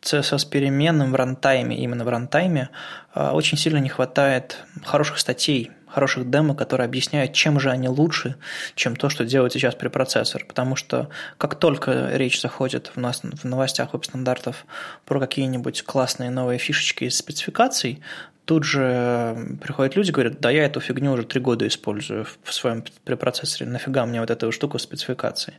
[0.02, 2.70] CSS переменным в рантайме, именно в рантайме,
[3.14, 8.36] э, очень сильно не хватает хороших статей, хороших демо, которые объясняют, чем же они лучше,
[8.74, 10.44] чем то, что делает сейчас препроцессор.
[10.44, 14.66] Потому что как только речь заходит в, нас, в новостях веб-стандартов
[15.04, 18.02] про какие-нибудь классные новые фишечки из спецификаций,
[18.44, 22.82] тут же приходят люди говорят, да я эту фигню уже три года использую в своем
[23.04, 25.54] препроцессоре, нафига мне вот эту штуку спецификации.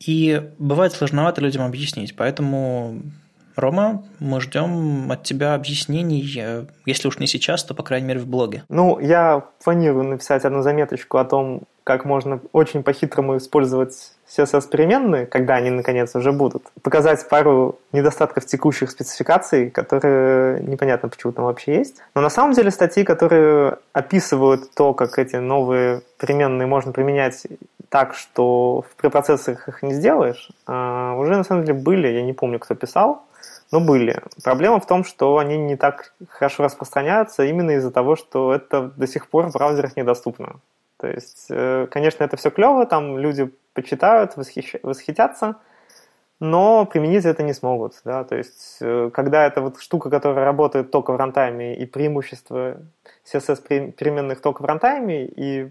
[0.00, 3.00] И бывает сложновато людям объяснить, поэтому
[3.56, 8.20] Рома, мы ждем от тебя объяснений, э, если уж не сейчас, то, по крайней мере,
[8.20, 8.64] в блоге.
[8.68, 15.54] Ну, я планирую написать одну заметочку о том, как можно очень по-хитрому использовать CSS-переменные, когда
[15.54, 16.64] они наконец уже будут.
[16.82, 22.02] Показать пару недостатков текущих спецификаций, которые непонятно почему там вообще есть.
[22.14, 27.46] Но на самом деле статьи, которые описывают то, как эти новые переменные можно применять
[27.88, 32.32] так, что в препроцессорах их не сделаешь, а, уже на самом деле были, я не
[32.32, 33.22] помню, кто писал,
[33.72, 34.22] но были.
[34.42, 39.06] Проблема в том, что они не так хорошо распространяются именно из-за того, что это до
[39.06, 40.60] сих пор в браузерах недоступно.
[40.98, 44.76] То есть, э, конечно, это все клево, там люди почитают, восхищ...
[44.82, 45.56] восхитятся,
[46.40, 48.00] но применить это не смогут.
[48.04, 48.24] Да?
[48.24, 52.78] То есть, э, когда это вот штука, которая работает только в рантайме, и преимущество
[53.30, 55.70] CSS переменных только в рантайме, и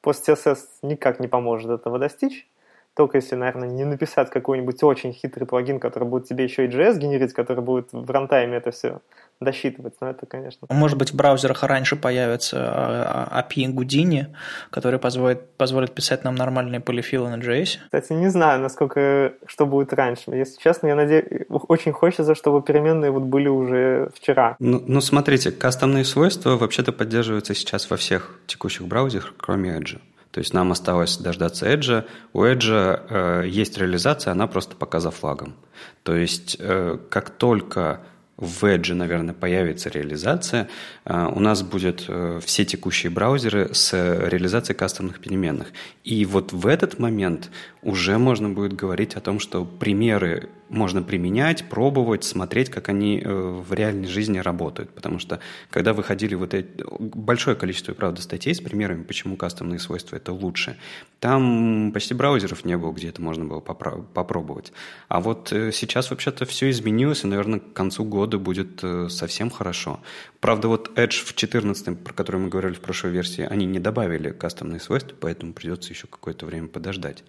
[0.00, 2.48] пост CSS никак не поможет этого достичь,
[2.94, 6.98] только если, наверное, не написать какой-нибудь очень хитрый плагин, который будет тебе еще и JS
[6.98, 9.00] генерить, который будет в рантайме это все
[9.40, 9.94] досчитывать.
[10.00, 10.66] Но это, конечно...
[10.70, 14.26] Может быть, в браузерах раньше появится а, API Houdini,
[14.70, 17.78] который позволит, позволит писать нам нормальные полифилы на JS?
[17.84, 20.30] Кстати, не знаю, насколько, что будет раньше.
[20.30, 24.56] Если честно, я надеюсь, очень хочется, чтобы переменные вот были уже вчера.
[24.58, 29.98] Ну, ну смотрите, кастомные свойства вообще-то поддерживаются сейчас во всех текущих браузерах, кроме Edge.
[30.32, 32.04] То есть нам осталось дождаться Edge.
[32.32, 35.54] У Edge э, есть реализация, она просто пока за флагом.
[36.02, 38.00] То есть э, как только
[38.42, 40.68] в Edge, наверное, появится реализация,
[41.04, 45.68] э, у нас будут э, все текущие браузеры с реализацией кастомных переменных.
[46.02, 47.50] И вот в этот момент
[47.82, 53.28] уже можно будет говорить о том, что примеры можно применять, пробовать, смотреть, как они э,
[53.30, 54.90] в реальной жизни работают.
[54.90, 55.38] Потому что,
[55.70, 56.68] когда выходили вот эти...
[56.98, 60.76] Большое количество, правда, статей с примерами, почему кастомные свойства это лучше,
[61.20, 64.72] там почти браузеров не было, где это можно было попробовать.
[65.08, 69.50] А вот э, сейчас вообще-то все изменилось, и, наверное, к концу года будет э, совсем
[69.50, 70.00] хорошо.
[70.40, 74.30] Правда, вот Edge в 14, про который мы говорили в прошлой версии, они не добавили
[74.30, 77.24] кастомные свойства, поэтому придется еще какое-то время подождать.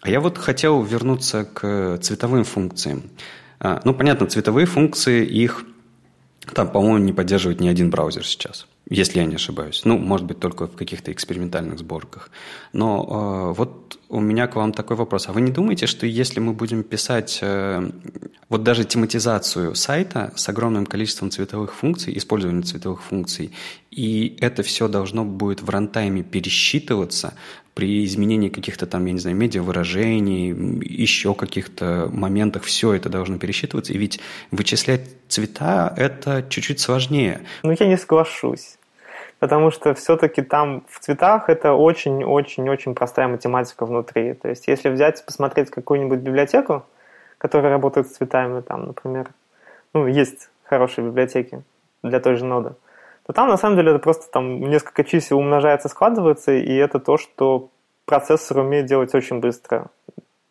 [0.00, 3.02] А я вот хотел вернуться к цветовым функциям.
[3.58, 5.64] А, ну, понятно, цветовые функции, их
[6.54, 9.82] там, по-моему, не поддерживает ни один браузер сейчас, если я не ошибаюсь.
[9.84, 12.30] Ну, может быть, только в каких-то экспериментальных сборках.
[12.72, 15.28] Но э, вот у меня к вам такой вопрос.
[15.28, 17.90] А вы не думаете, что если мы будем писать э,
[18.48, 23.52] вот даже тематизацию сайта с огромным количеством цветовых функций, использование цветовых функций,
[23.92, 27.34] и это все должно будет в рантайме пересчитываться
[27.74, 30.50] при изменении каких-то там, я не знаю, медиавыражений,
[30.82, 33.92] еще каких-то моментах, все это должно пересчитываться.
[33.92, 37.40] И ведь вычислять цвета– это чуть-чуть сложнее.
[37.62, 38.76] Ну, я не соглашусь
[39.40, 44.34] потому что все-таки там в цветах это очень-очень-очень простая математика внутри.
[44.34, 46.84] То есть если взять, посмотреть какую-нибудь библиотеку,
[47.38, 49.30] которая работает с цветами, там, например,
[49.94, 51.62] ну, есть хорошие библиотеки
[52.02, 52.74] для той же ноды,
[53.30, 57.16] то там на самом деле это просто там несколько чисел умножается, складывается, и это то,
[57.16, 57.68] что
[58.04, 59.86] процессор умеет делать очень быстро.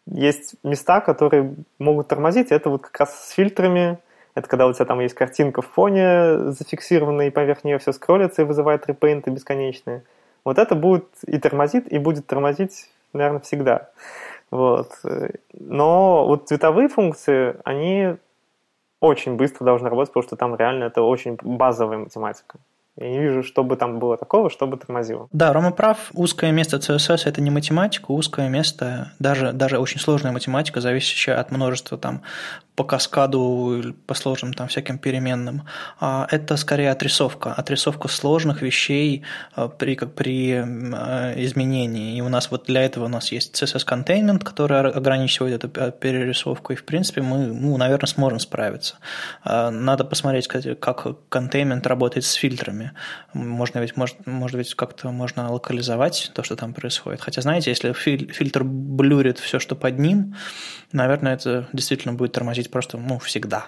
[0.06, 4.00] Есть места, которые могут тормозить, это вот как раз с фильтрами,
[4.34, 8.44] это когда у тебя там есть картинка в фоне зафиксированная, и поверх нее все скроллится
[8.44, 10.04] и вызывает репейнты бесконечные.
[10.46, 13.90] Вот это будет и тормозит, и будет тормозить, наверное, всегда.
[14.52, 14.94] Вот.
[15.54, 18.16] Но вот цветовые функции, они
[19.00, 22.60] очень быстро должны работать, потому что там реально это очень базовая математика.
[23.00, 25.30] Я не вижу, чтобы там было такого, чтобы тормозило.
[25.32, 26.10] Да, Рома прав.
[26.14, 31.52] Узкое место CSS– это не математика, узкое место, даже, даже очень сложная математика, зависящая от
[31.52, 32.24] множества там
[32.76, 35.64] по каскаду, по сложным там всяким переменным.
[36.00, 37.54] А это скорее отрисовка.
[37.54, 39.24] Отрисовка сложных вещей
[39.54, 42.18] а, при, как при а, изменении.
[42.18, 46.72] И у нас вот для этого у нас есть CSS Containment, который ограничивает эту перерисовку.
[46.72, 48.96] И, в принципе, мы, ну, наверное, сможем справиться.
[49.44, 52.89] Надо посмотреть, как containment работает с фильтрами
[53.34, 57.22] Можно ведь, может, может быть, как-то можно локализовать то, что там происходит.
[57.22, 60.36] Хотя, знаете, если фильтр блюрит все, что под ним,
[60.92, 63.68] наверное, это действительно будет тормозить просто ну, всегда.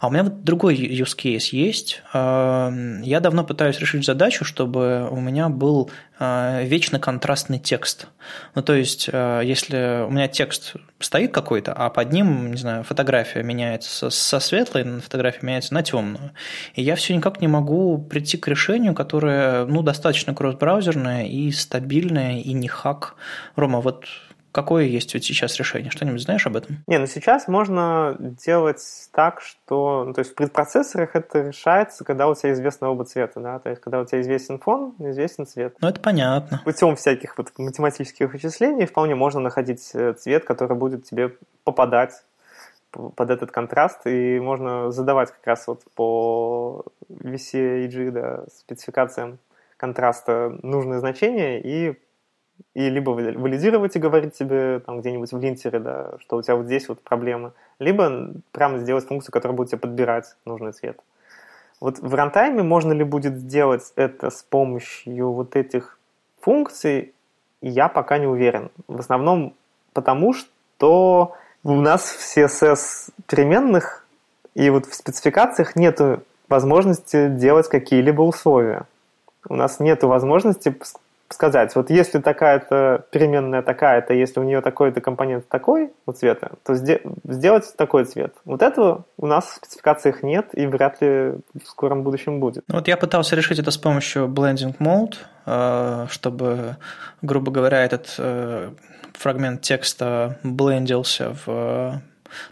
[0.00, 2.02] А у меня вот другой use case есть.
[2.12, 2.72] А,
[3.02, 8.08] я давно пытаюсь решить задачу, чтобы у меня был вечно контрастный текст.
[8.54, 12.82] Ну, то есть, а, если у меня текст стоит какой-то, а под ним, не знаю,
[12.82, 16.32] фотография меняется со светлой, фотография меняется на темную,
[16.74, 22.40] и я все никак не могу прийти к решению, которое, ну, достаточно кросс-браузерное и стабильное,
[22.40, 23.14] и не хак.
[23.54, 24.06] Рома, вот
[24.52, 25.90] Какое есть вот сейчас решение?
[25.90, 26.82] Что-нибудь знаешь об этом?
[26.86, 28.82] Не, ну сейчас можно делать
[29.12, 30.04] так, что...
[30.06, 33.58] Ну, то есть в предпроцессорах это решается, когда у тебя известны оба цвета, да?
[33.58, 35.76] То есть когда у тебя известен фон, известен цвет.
[35.80, 36.62] Ну, это понятно.
[36.64, 42.12] Путем всяких вот математических вычислений вполне можно находить э, цвет, который будет тебе попадать
[42.90, 49.38] под этот контраст, и можно задавать как раз вот по VCAG, да, спецификациям
[49.76, 51.98] контраста нужные значения и
[52.74, 56.66] и либо валидировать и говорить тебе там где-нибудь в линтере, да, что у тебя вот
[56.66, 61.00] здесь вот проблемы, либо прямо сделать функцию, которая будет тебе подбирать нужный цвет.
[61.80, 65.98] Вот в рантайме можно ли будет сделать это с помощью вот этих
[66.40, 67.14] функций,
[67.60, 68.70] я пока не уверен.
[68.88, 69.54] В основном
[69.92, 71.34] потому, что
[71.64, 74.06] у нас в CSS переменных
[74.54, 76.00] и вот в спецификациях нет
[76.48, 78.86] возможности делать какие-либо условия.
[79.48, 80.76] У нас нет возможности
[81.28, 86.74] сказать, вот если такая-то переменная такая-то, если у нее такой-то компонент такой у цвета, то
[86.74, 88.34] сделать такой цвет.
[88.44, 92.64] Вот этого у нас в спецификациях нет и вряд ли в скором будущем будет.
[92.68, 95.16] Ну, вот я пытался решить это с помощью Blending Mode,
[95.46, 96.76] э, чтобы,
[97.20, 98.70] грубо говоря, этот э,
[99.12, 101.92] фрагмент текста блендился в э,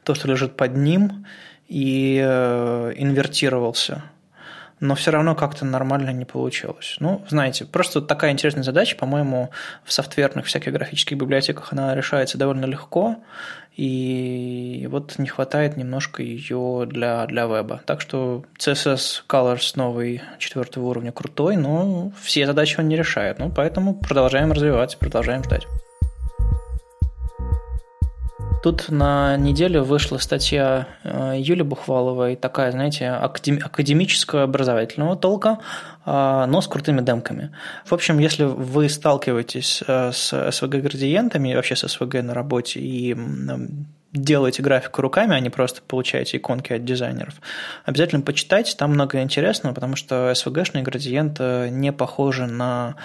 [0.05, 1.27] то, что лежит под ним,
[1.69, 4.05] и инвертировался–
[4.81, 6.97] но все равно как-то нормально не получилось.
[7.01, 9.51] Ну, знаете, просто такая интересная задача, по-моему,
[9.85, 13.17] в софтверных всяких графических библиотеках она решается довольно легко,
[13.77, 17.83] и вот не хватает немножко ее для, для веба.
[17.85, 23.39] Так что CSS Colors новый четвертого уровня крутой, но все задачи он не решает.
[23.39, 25.67] Ну, поэтому продолжаем развивать, продолжаем ждать.
[28.67, 35.61] Тут на неделю вышла статья э, Юли Бухваловой, такая, знаете, академического образовательного толка,
[36.05, 37.53] а, но с крутыми демками.
[37.85, 43.17] В общем, если вы сталкиваетесь э, с SVG-градиентами, вообще с SVG на работе и
[44.13, 47.35] делаете графику руками, а не просто получаете иконки от дизайнеров,
[47.85, 52.97] обязательно почитайте, там много интересного, потому что SVG-шный градиент не похожи на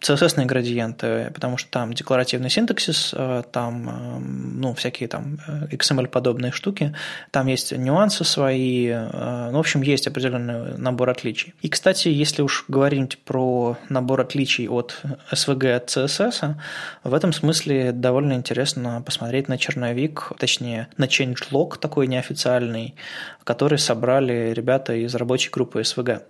[0.00, 6.52] CSS градиенты, потому что там декларативный синтаксис, э, там э, ну, всякие там э, XML-подобные
[6.52, 6.94] штуки,
[7.30, 11.54] там есть нюансы свои, ну, в общем, есть определенный набор отличий.
[11.60, 16.54] И, кстати, если уж говорить про набор отличий от SVG от CSS,
[17.04, 22.94] в этом смысле довольно интересно посмотреть на черновик, точнее, на changelog такой неофициальный,
[23.44, 26.22] который собрали ребята из рабочей группы SVG.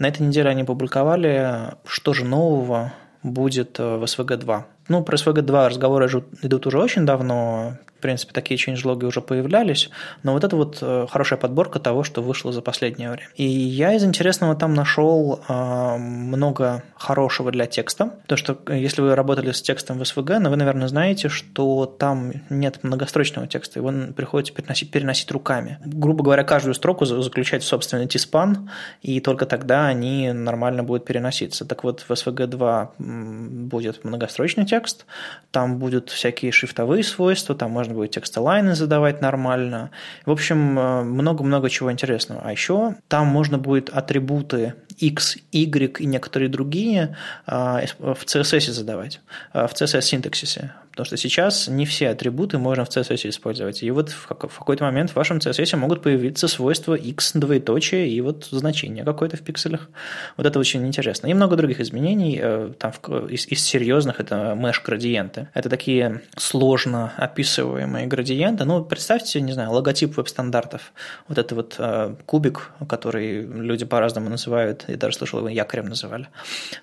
[0.00, 4.62] На этой неделе они публиковали, что же нового будет э, в SVG-2.
[4.88, 6.08] Ну, про SVG-2 разговоры
[6.40, 9.90] идут уже очень давно, в принципе, такие changelog уже появлялись,
[10.22, 13.28] но вот это вот э, хорошая подборка того, что вышло за последнее время.
[13.36, 18.14] И я из интересного там нашел э, много хорошего для текста.
[18.26, 21.84] То, что э, если вы работали с текстом в SVG, ну, вы, наверное, знаете, что
[21.84, 25.78] там нет многострочного текста, его приходится переносить, переносить руками.
[25.84, 28.70] Грубо говоря, каждую строку заключать в собственный тиспан,
[29.02, 31.66] и только тогда они нормально будут переноситься.
[31.66, 35.04] Так вот, в SVG 2 будет многострочный текст,
[35.50, 39.90] там будут всякие шрифтовые свойства, там можно можно будет текстолайны задавать нормально.
[40.26, 42.42] В общем, э, много-много чего интересного.
[42.44, 49.20] А еще там можно будет атрибуты X, Y и некоторые другие э, в CSS задавать,
[49.52, 50.72] э, в CSS-синтаксисе.
[50.90, 53.82] Потому что сейчас не все атрибуты можно в CSS использовать.
[53.82, 58.48] И вот в какой-то момент в вашем CSS могут появиться свойства x, двоеточие и вот
[58.50, 59.88] значение какое-то в пикселях.
[60.36, 61.28] Вот это очень интересно.
[61.28, 62.38] И много других изменений.
[62.42, 62.92] Э, там
[63.28, 65.48] из, из серьезных это mesh-градиенты.
[65.54, 68.64] Это такие сложно описываемые градиенты.
[68.64, 70.92] Ну, представьте, не знаю, логотип веб-стандартов.
[71.28, 74.84] Вот это вот э, кубик, который люди по-разному называют.
[74.90, 76.28] Я даже слышал, его якорем называли.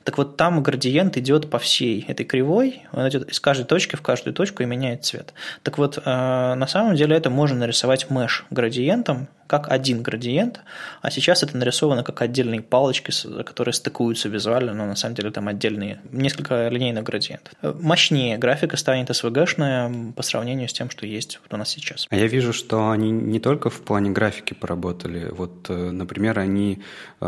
[0.04, 2.84] Так вот, там градиент идет по всей этой кривой.
[2.94, 5.34] Он идет из каждой точки в каждую точку и меняет цвет.
[5.64, 10.62] Так вот, э, на самом деле это можно нарисовать меш градиентом, как один градиент,
[11.02, 13.12] а сейчас это нарисовано как отдельные палочки,
[13.44, 17.54] которые стыкуются визуально, но на самом деле там отдельные, несколько линейных градиентов.
[17.62, 22.08] Мощнее графика станет SVG-шная по сравнению с тем, что есть вот у нас сейчас.
[22.10, 25.30] А я вижу, что они не только в плане графики поработали.
[25.32, 26.82] Вот, э, например, они
[27.22, 27.26] э,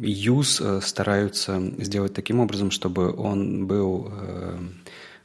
[0.00, 4.12] use э, стараются сделать таким образом, чтобы он был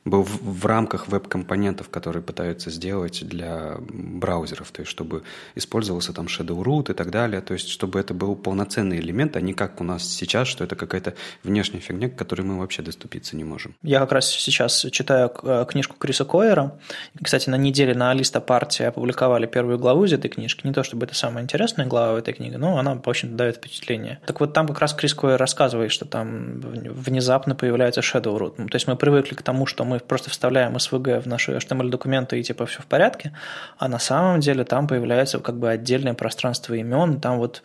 [0.10, 5.24] был в, в рамках веб-компонентов, которые пытаются сделать для браузеров, то есть чтобы
[5.56, 9.42] использовался там Shadow Root и так далее, то есть чтобы это был полноценный элемент, а
[9.42, 13.36] не как у нас сейчас, что это какая-то внешняя фигня, к которой мы вообще доступиться
[13.36, 13.76] не можем.
[13.84, 16.80] Я как раз сейчас читаю э, книжку Криса Койера.
[17.22, 20.66] Кстати, на неделе на Алиста партии опубликовали первую главу из этой книжки.
[20.66, 24.20] Не то чтобы это самая интересная глава этой книге, но она, в общем дает впечатление.
[24.26, 28.56] Так вот, там как раз Крис Койер рассказывает, что там внезапно появляется Shadow Root.
[28.56, 32.44] То есть мы привыкли к тому, что мы просто вставляем SVG в наши HTML-документы и
[32.44, 33.34] типа все в порядке,
[33.78, 37.64] а на самом деле там появляется как бы отдельное пространство имен, там вот,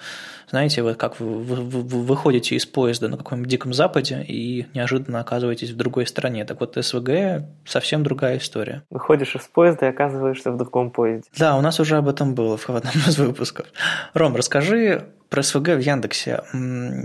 [0.50, 5.20] знаете, вот как вы, вы, вы выходите из поезда на каком-нибудь диком западе и неожиданно
[5.20, 6.44] оказываетесь в другой стране.
[6.44, 8.82] Так вот, SVG совсем другая история.
[8.90, 11.28] Выходишь из поезда и оказываешься в другом поезде.
[11.38, 13.66] Да, у нас уже об этом было в одном из выпусков.
[14.14, 16.42] Ром, расскажи про СВГ в Яндексе.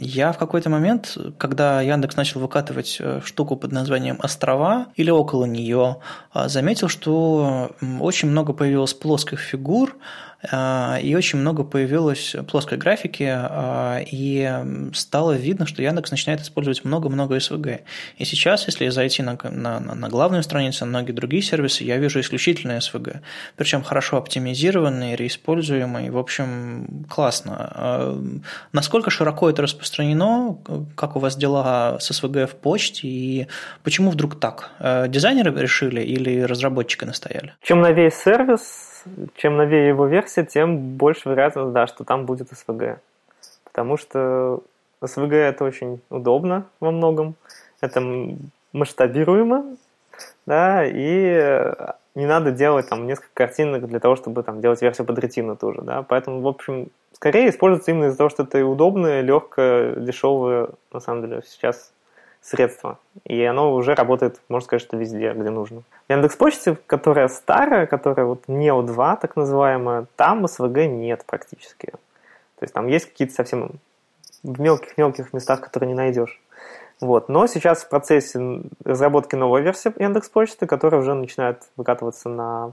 [0.02, 5.46] Я в какой-то момент, когда Яндекс начал выкатывать э, штуку под названием «Острова» или около
[5.46, 6.00] нее,
[6.34, 7.72] а, заметил, что
[8.02, 9.96] очень много появилось плоских фигур,
[10.44, 14.50] и очень много появилось плоской графики, а, и
[14.94, 17.82] стало видно, что Яндекс начинает использовать много-много СВГ.
[18.18, 22.20] И сейчас, если зайти на, на, на главную страницу, на многие другие сервисы, я вижу
[22.20, 23.22] исключительно СВГ.
[23.56, 27.56] Причем хорошо оптимизированные, реиспользуемые, в общем, классно.
[27.60, 28.24] А,
[28.74, 30.58] насколько широко это распространено,
[30.96, 33.48] как у вас дела с СВГ в почте, и
[33.84, 34.72] почему вдруг так?
[35.08, 37.54] Дизайнеры решили или разработчики настояли?
[37.64, 38.97] Чем новее сервис,
[39.36, 42.98] чем новее его версия, тем больше вероятность, да, что там будет SVG.
[43.64, 44.62] Потому что
[45.02, 47.36] SVG это очень удобно во многом,
[47.82, 48.02] это
[48.74, 49.78] масштабируемо,
[50.46, 51.74] да, и
[52.16, 55.82] не надо делать там несколько картинок для того, чтобы там делать версию под ретину тоже,
[55.82, 61.00] да, поэтому, в общем, скорее используется именно из-за того, что это удобное, легкое, дешевое, на
[61.00, 61.92] самом деле, сейчас
[62.42, 62.98] средство.
[63.26, 65.84] И оно уже работает, можно сказать, что везде, где нужно.
[66.08, 71.92] В Яндекс.Почте, которая старая, которая вот Neo 2, так называемая, там SVG нет практически.
[71.92, 73.72] То есть там есть какие-то совсем
[74.42, 76.42] в мелких-мелких местах, которые не найдешь.
[77.02, 77.28] Вот.
[77.28, 82.72] Но сейчас в процессе разработки новой версии Яндекс.Почты, которая уже начинает выкатываться на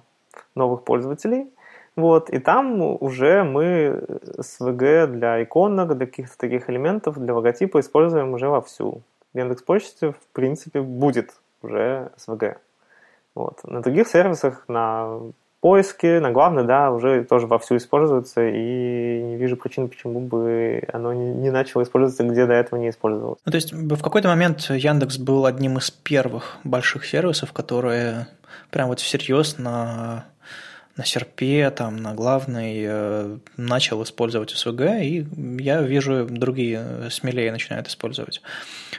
[0.55, 1.51] новых пользователей.
[1.97, 2.31] Вот.
[2.31, 4.05] И там уже мы
[4.39, 10.27] SVG для иконок, для каких-то таких элементов, для логотипа используем уже вовсю в Яндекс.Почте, в
[10.33, 12.59] принципе, будет уже СВГ.
[13.35, 13.59] Вот.
[13.65, 15.21] На других сервисах, на
[15.61, 21.15] поиске, на главной, да, уже тоже вовсю используется, и не вижу причин, почему бы оно
[21.15, 23.39] не, начало использоваться, где до этого не использовалось.
[23.47, 28.29] Ну, то есть в какой-то момент Яндекс был одним из первых больших сервисов, которые
[28.71, 30.27] прям вот всерьез на
[30.97, 35.27] на серпе, там, на главной э, начал использовать СВГ, и
[35.59, 38.41] я вижу, другие смелее начинают использовать.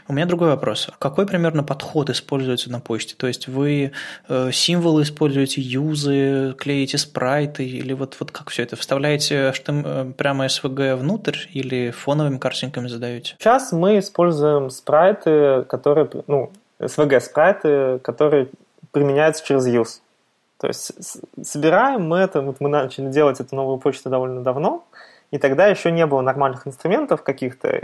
[0.08, 0.90] У меня другой вопрос.
[1.00, 3.16] Какой примерно подход используется на почте?
[3.16, 3.94] То есть вы
[4.28, 8.76] э, символы используете, юзы, клеите спрайты, или вот, вот как все это?
[8.76, 13.36] Вставляете э, прямо СВГ внутрь или фоновыми картинками задаете?
[13.40, 18.50] Сейчас мы используем спрайты, которые, ну, SVG спрайты, которые
[18.92, 20.02] применяются через use.
[20.58, 24.86] То есть собираем мы это, вот мы начали делать эту новую почту довольно давно,
[25.32, 27.82] и тогда еще не было нормальных инструментов каких-то,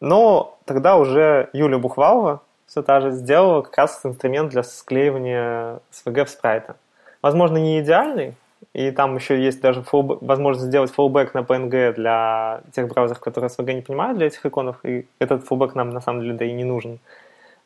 [0.00, 6.24] но тогда уже Юля Бухвалова все та же сделала как раз инструмент для склеивания SVG
[6.24, 6.76] в спрайта.
[7.20, 8.34] Возможно, не идеальный,
[8.72, 13.74] и там еще есть даже возможность сделать fallback на PNG для тех браузеров, которые SVG
[13.74, 16.64] не понимают для этих иконов, и этот fallback нам на самом деле да и не
[16.64, 16.98] нужен.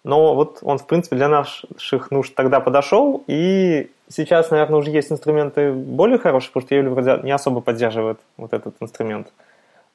[0.05, 5.11] Но вот он, в принципе, для наших нужд тогда подошел, и сейчас, наверное, уже есть
[5.11, 9.33] инструменты более хорошие, потому что Юля вроде не особо поддерживает вот этот инструмент.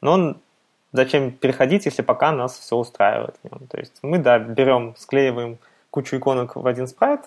[0.01, 0.37] Но он
[0.91, 3.35] зачем переходить, если пока нас все устраивает.
[3.69, 5.57] То есть мы, да, берем, склеиваем
[5.89, 7.21] кучу иконок в один спрайт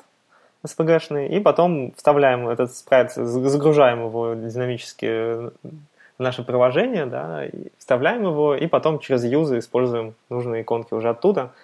[0.64, 7.44] SPG-шный, и потом вставляем этот спрайт, загружаем его динамически в наше приложение, да,
[7.78, 11.52] вставляем его, и потом через юзы используем нужные иконки уже оттуда–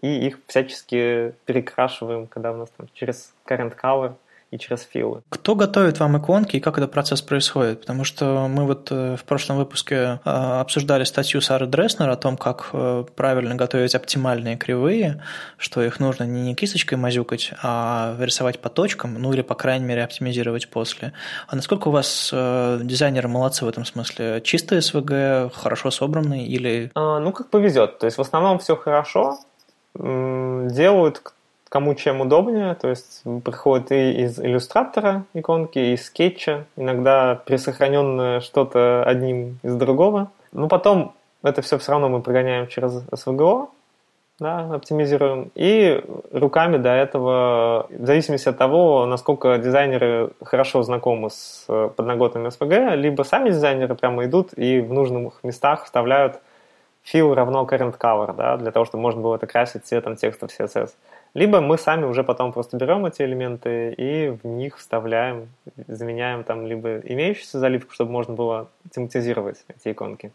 [0.00, 4.14] и их всячески перекрашиваем, когда у нас там через current color
[4.52, 5.22] и через филы.
[5.30, 7.80] Кто готовит вам иконки и как этот процесс происходит?
[7.80, 12.36] Потому что мы вот э, в прошлом выпуске э, обсуждали статью Сары Дресснер о том,
[12.36, 15.22] как э, правильно готовить оптимальные кривые,
[15.56, 20.04] что их нужно не кисточкой мазюкать, а рисовать по точкам, ну или, по крайней мере,
[20.04, 21.14] оптимизировать после.
[21.48, 24.42] А насколько у вас дизайнеры молодцы в этом смысле?
[24.42, 26.90] Чистые СВГ, хорошо собранные или...
[26.94, 27.98] А, ну, как повезет.
[27.98, 29.38] То есть в основном все хорошо.
[29.94, 31.22] Делают
[31.68, 38.40] кому чем удобнее, то есть приходит и из иллюстратора иконки, и из скетча, иногда присохраненное
[38.40, 40.30] что-то одним из другого.
[40.52, 43.68] Но потом это все все равно мы прогоняем через SVGO,
[44.38, 51.64] да, оптимизируем, и руками до этого, в зависимости от того, насколько дизайнеры хорошо знакомы с
[51.96, 56.40] подноготными SVG, либо сами дизайнеры прямо идут и в нужных местах вставляют
[57.04, 60.50] fill равно current color, да, для того, чтобы можно было это красить цветом текста в
[60.50, 60.90] CSS.
[61.34, 65.48] Либо мы сами уже потом просто берем эти элементы и в них вставляем,
[65.86, 70.32] заменяем там либо имеющуюся заливку, чтобы можно было тематизировать эти иконки,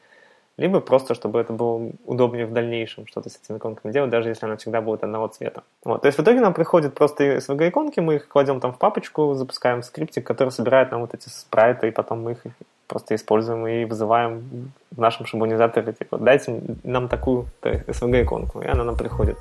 [0.58, 4.48] либо просто, чтобы это было удобнее в дальнейшем что-то с этими иконками делать, даже если
[4.48, 5.64] она всегда будет одного цвета.
[5.84, 6.02] Вот.
[6.02, 9.84] То есть в итоге нам приходят просто SVG-иконки, мы их кладем там в папочку, запускаем
[9.84, 12.44] скриптик, который собирает нам вот эти спрайты, и потом мы их
[12.88, 18.98] просто используем и вызываем в нашем шаблонизаторе, типа, дайте нам такую SVG-иконку, и она нам
[18.98, 19.38] приходит.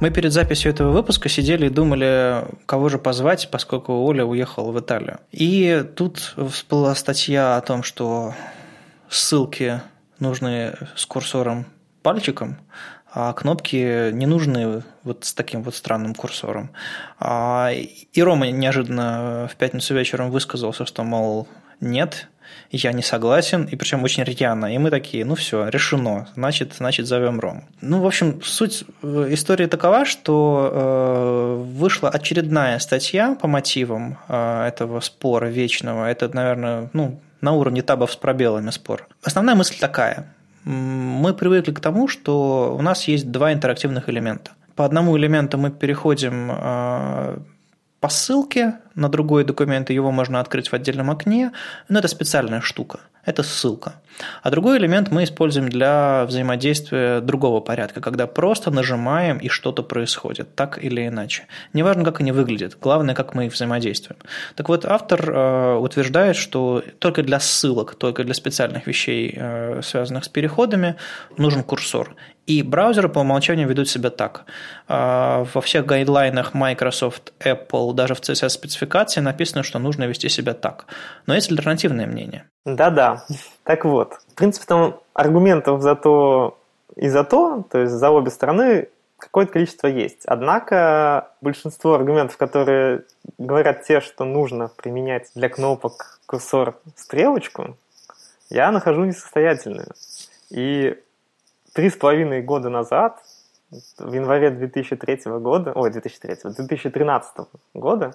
[0.00, 4.78] Мы перед записью этого выпуска сидели и думали, кого же позвать, поскольку Оля уехала в
[4.78, 5.20] Италию.
[5.32, 8.34] И тут всплыла статья о том, что
[9.08, 9.80] ссылки
[10.18, 11.64] нужны с курсором
[12.02, 12.58] пальчиком,
[13.12, 16.70] а кнопки не нужны вот с таким вот странным курсором.
[17.18, 21.48] А, и Рома неожиданно в пятницу вечером высказался, что, мол,
[21.80, 22.28] нет,
[22.70, 24.74] я не согласен, и причем очень рьяно.
[24.74, 27.64] И мы такие, ну все, решено, значит, значит зовем Ром.
[27.80, 34.66] Ну, в общем, суть э, истории такова, что э, вышла очередная статья по мотивам э,
[34.66, 36.06] этого спора вечного.
[36.06, 39.08] Это, наверное, ну, на уровне табов с пробелами спор.
[39.22, 40.34] Основная мысль такая.
[40.66, 44.50] Мы привыкли к тому, что у нас есть два интерактивных элемента.
[44.74, 47.38] По одному элементу мы переходим э,
[48.00, 51.52] по ссылке на другой документ, его можно открыть в отдельном окне,
[51.88, 54.00] но это специальная штука, это ссылка.
[54.42, 60.54] А другой элемент мы используем для взаимодействия другого порядка, когда просто нажимаем и что-то происходит,
[60.54, 61.46] так или иначе.
[61.74, 64.18] Неважно, как они выглядят, главное, как мы взаимодействуем.
[64.54, 70.24] Так вот, автор э, утверждает, что только для ссылок, только для специальных вещей, э, связанных
[70.24, 70.96] с переходами,
[71.36, 72.14] нужен курсор.
[72.46, 74.44] И браузеры по умолчанию ведут себя так.
[74.88, 80.86] Э, во всех гайдлайнах Microsoft, Apple, даже в CSS-спецификации написано, что нужно вести себя так.
[81.26, 82.48] Но есть альтернативное мнение.
[82.64, 83.24] Да-да.
[83.64, 86.58] Так вот, в принципе, там аргументов за то
[86.94, 88.88] и за то, то есть за обе стороны,
[89.18, 90.24] какое-то количество есть.
[90.26, 93.04] Однако большинство аргументов, которые
[93.38, 97.76] говорят те, что нужно применять для кнопок курсор стрелочку,
[98.50, 99.88] я нахожу несостоятельными.
[100.50, 100.96] И
[101.76, 103.22] три с половиной года назад,
[103.98, 107.36] в январе 2003 года, ой, 2003, 2013
[107.74, 108.14] года,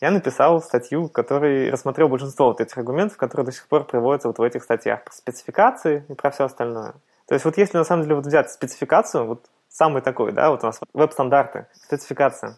[0.00, 4.38] я написал статью, который рассмотрел большинство вот этих аргументов, которые до сих пор приводятся вот
[4.38, 6.94] в этих статьях про спецификации и про все остальное.
[7.28, 10.64] То есть вот если на самом деле вот взять спецификацию, вот самый такой, да, вот
[10.64, 12.56] у нас веб-стандарты, спецификация.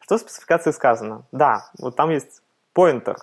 [0.00, 1.26] Что в спецификации сказано?
[1.32, 2.40] Да, вот там есть
[2.74, 3.16] pointer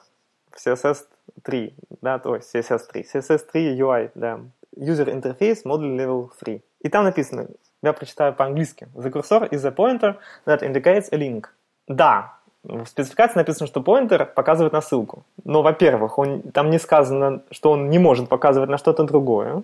[0.52, 1.08] в CSS
[1.42, 4.40] 3, да, то есть CSS 3, CSS 3 UI, да,
[4.78, 6.62] User Interface Model Level 3.
[6.82, 7.48] И там написано,
[7.82, 10.16] я прочитаю по-английски, the cursor is a pointer
[10.46, 11.46] that indicates a link.
[11.88, 15.26] Да, в спецификации написано, что pointer показывает на ссылку.
[15.44, 19.64] Но, во-первых, он, там не сказано, что он не может показывать на что-то другое.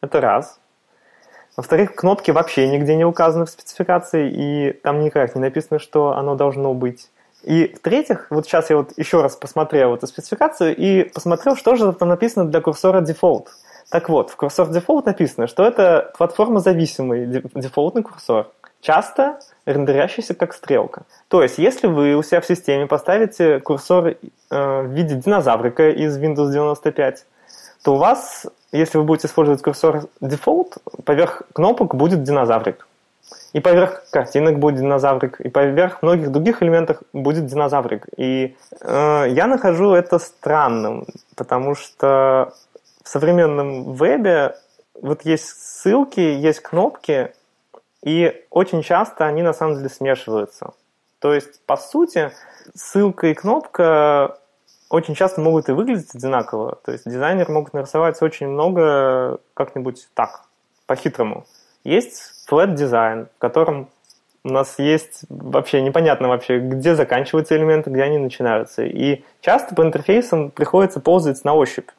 [0.00, 0.58] Это раз.
[1.56, 6.34] Во-вторых, кнопки вообще нигде не указаны в спецификации, и там никак не написано, что оно
[6.34, 7.10] должно быть.
[7.42, 11.92] И в-третьих, вот сейчас я вот еще раз посмотрел эту спецификацию и посмотрел, что же
[11.92, 13.48] там написано для курсора default.
[13.90, 18.48] Так вот, в курсор default написано, что это платформа-зависимый дефолтный курсор
[18.80, 21.02] часто рендерящийся как стрелка.
[21.28, 24.16] То есть, если вы у себя в системе поставите курсор э,
[24.50, 27.26] в виде динозаврика из Windows 95,
[27.82, 32.86] то у вас, если вы будете использовать курсор default, поверх кнопок будет динозаврик.
[33.52, 38.06] И поверх картинок будет динозаврик, и поверх многих других элементов будет динозаврик.
[38.16, 42.52] И э, я нахожу это странным, потому что
[43.02, 44.56] в современном вебе
[44.94, 47.32] вот есть ссылки, есть кнопки,
[48.02, 50.72] и очень часто они на самом деле смешиваются.
[51.18, 52.32] То есть, по сути,
[52.74, 54.38] ссылка и кнопка
[54.88, 56.78] очень часто могут и выглядеть одинаково.
[56.84, 60.42] То есть дизайнер могут нарисовать очень много как-нибудь так,
[60.86, 61.46] по-хитрому.
[61.84, 63.88] Есть flat дизайн, в котором
[64.42, 68.82] у нас есть вообще непонятно вообще, где заканчиваются элементы, где они начинаются.
[68.82, 71.90] И часто по интерфейсам приходится ползать на ощупь.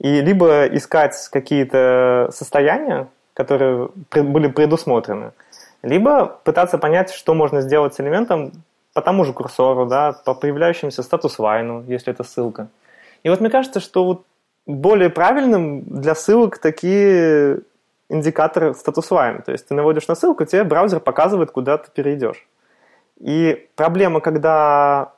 [0.00, 5.32] И либо искать какие-то состояния, которые были предусмотрены,
[5.82, 8.52] либо пытаться понять, что можно сделать с элементом
[8.94, 12.68] по тому же курсору, да, по появляющемуся статус-вайну, если это ссылка.
[13.22, 14.24] И вот мне кажется, что вот
[14.66, 17.60] более правильным для ссылок такие
[18.08, 19.42] индикаторы status line.
[19.42, 22.46] То есть ты наводишь на ссылку, тебе браузер показывает, куда ты перейдешь.
[23.18, 25.12] И проблема, когда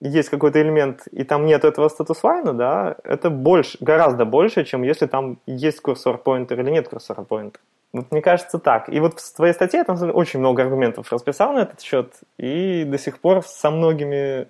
[0.00, 4.64] есть какой-то элемент, и там нет этого status line а, да, это больше, гораздо больше,
[4.64, 7.62] чем если там есть cursor pointer или нет курсора pointer а.
[7.92, 8.90] Вот мне кажется так.
[8.90, 12.98] И вот в твоей статье там очень много аргументов расписал на этот счет, и до
[12.98, 14.48] сих пор со многими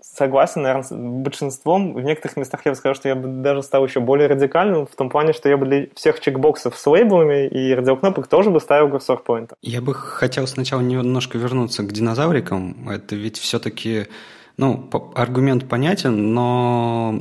[0.00, 1.94] согласен, наверное, с большинством.
[1.94, 4.96] В некоторых местах я бы сказал, что я бы даже стал еще более радикальным, в
[4.96, 8.90] том плане, что я бы для всех чекбоксов с лейблами и радиокнопок тоже бы ставил
[8.90, 9.56] курсор поинтер.
[9.62, 12.88] Я бы хотел сначала немножко вернуться к динозаврикам.
[12.90, 14.08] Это ведь все-таки
[14.56, 17.14] ну, аргумент понятен, но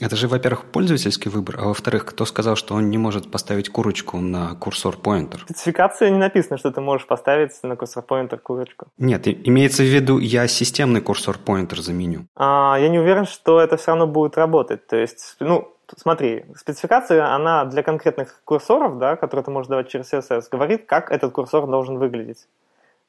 [0.00, 4.18] это же, во-первых, пользовательский выбор, а во-вторых, кто сказал, что он не может поставить курочку
[4.18, 5.40] на курсор-поинтер?
[5.40, 8.86] В спецификации не написано, что ты можешь поставить на курсор-поинтер курочку.
[8.98, 12.26] Нет, имеется в виду, я системный курсор-поинтер заменю.
[12.36, 14.86] А, я не уверен, что это все равно будет работать.
[14.86, 20.12] То есть, ну, смотри, спецификация, она для конкретных курсоров, да, которые ты можешь давать через
[20.12, 22.46] CSS, говорит, как этот курсор должен выглядеть.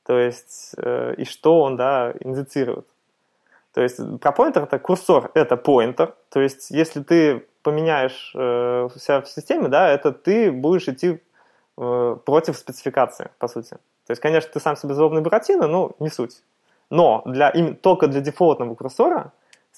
[0.06, 2.86] То есть, э, и что он, да, индицирует.
[3.76, 6.14] То есть ProPointer это курсор, это pointer.
[6.30, 11.20] То есть если ты поменяешь э, себя в системе, да, это ты будешь идти
[11.78, 13.72] э, против спецификации, по сути.
[14.08, 16.42] То есть, конечно, ты сам себе злобный Буратино, но не суть.
[16.90, 19.34] Но для, им, только для дефолтного курсора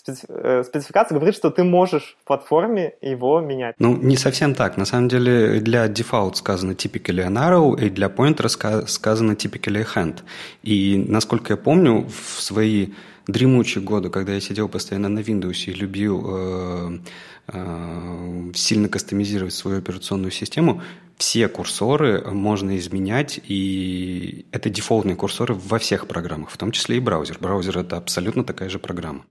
[0.06, 3.76] э, спецификация говорит, что ты можешь в платформе его менять.
[3.80, 4.78] Ну, не совсем так.
[4.78, 8.48] На самом деле для default сказано typically an arrow, и для pointer
[8.86, 10.20] сказано typically a hand.
[10.62, 12.90] И, насколько я помню, в свои
[13.28, 17.00] дремучие годы, когда я сидел постоянно на Windows и любил э,
[17.48, 20.82] э, сильно кастомизировать свою операционную систему,
[21.18, 27.00] все курсоры можно изменять, и это дефолтные курсоры во всех программах, в том числе и
[27.00, 27.38] браузер.
[27.40, 29.26] Браузер– это абсолютно такая же программа.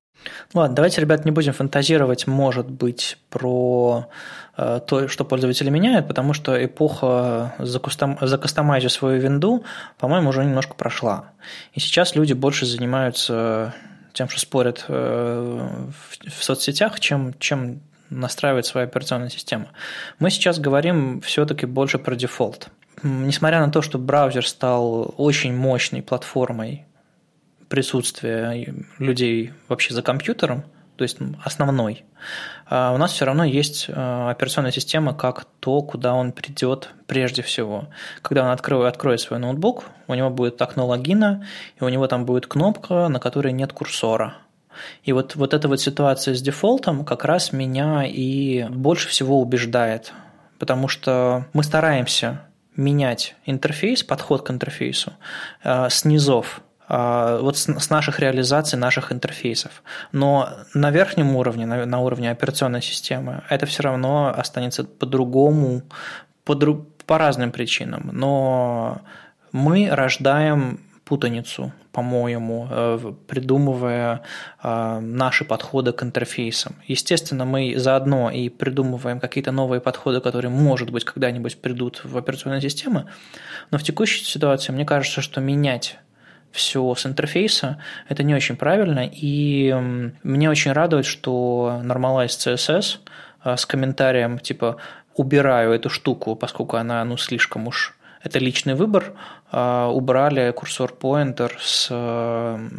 [0.54, 4.08] Ладно, давайте, ребят, не будем фантазировать, может быть, про
[4.56, 8.18] то, что пользователи меняют, потому что эпоха закустом,
[8.88, 9.64] свою винду,
[9.98, 11.32] по-моему, уже немножко прошла.
[11.74, 13.74] И сейчас люди больше занимаются
[14.14, 15.68] тем, что спорят э,
[16.26, 19.68] в соцсетях, чем, чем настраивать свою операционную систему.
[20.18, 22.70] Мы сейчас говорим все-таки больше про дефолт.
[23.02, 26.86] Несмотря на то, что браузер стал очень мощной платформой
[27.68, 30.64] присутствия людей вообще за компьютером,
[30.96, 32.04] то есть основной,
[32.68, 37.42] а у нас все равно есть э, операционная система как то, куда он придет прежде
[37.42, 37.86] всего.
[38.22, 41.46] Когда он откроет, откроет свой ноутбук, у него будет окно логина,
[41.80, 44.34] и у него там будет кнопка, на которой нет курсора.
[45.04, 50.12] И вот, вот эта вот ситуация с дефолтом как раз меня и больше всего убеждает,
[50.58, 52.42] потому что мы стараемся
[52.74, 55.12] менять интерфейс, подход к интерфейсу
[55.62, 56.04] э, с
[56.88, 59.82] вот с наших реализаций, наших интерфейсов.
[60.12, 65.82] Но на верхнем уровне, на уровне операционной системы, это все равно останется по-другому,
[66.44, 66.54] по,
[67.06, 68.10] по разным причинам.
[68.12, 69.00] Но
[69.52, 74.22] мы рождаем путаницу, по-моему, э, придумывая
[74.62, 76.74] э, наши подходы к интерфейсам.
[76.88, 82.60] Естественно, мы заодно и придумываем какие-то новые подходы, которые, может быть, когда-нибудь придут в операционные
[82.60, 83.06] системы,
[83.70, 85.98] но в текущей ситуации мне кажется, что менять
[86.52, 87.78] все с интерфейса,
[88.08, 89.72] это не очень правильно, и
[90.22, 92.98] мне очень радует, что Normalize CSS
[93.40, 94.78] а, с комментарием типа
[95.14, 99.14] «убираю эту штуку, поскольку она ну, слишком уж это личный выбор,
[99.52, 101.86] а, убрали курсор pointer с,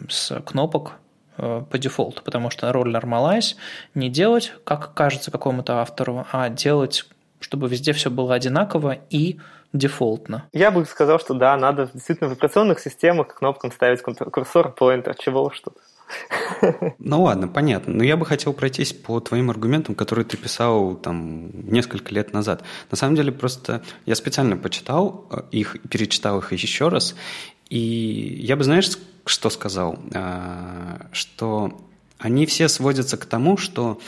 [0.09, 0.93] с кнопок
[1.37, 3.55] а, по дефолту, потому что роль Normalize
[3.95, 7.05] не делать, как кажется какому-то автору, а делать,
[7.39, 9.39] чтобы везде все было одинаково и
[9.73, 10.47] дефолтно.
[10.53, 15.43] Я бы сказал, что да, надо действительно в операционных системах кнопкам ставить курсор pointer, чего
[15.43, 15.75] уж тут.
[16.99, 17.93] Ну ладно, понятно.
[17.93, 22.63] Но я бы хотел пройтись по твоим аргументам, которые ты писал там несколько лет назад.
[22.91, 27.15] На самом деле просто я специально почитал э, их, перечитал их еще раз,
[27.69, 29.99] и я бы, знаешь, что сказал?
[30.13, 31.77] А, что
[32.17, 33.99] они все сводятся к тому, что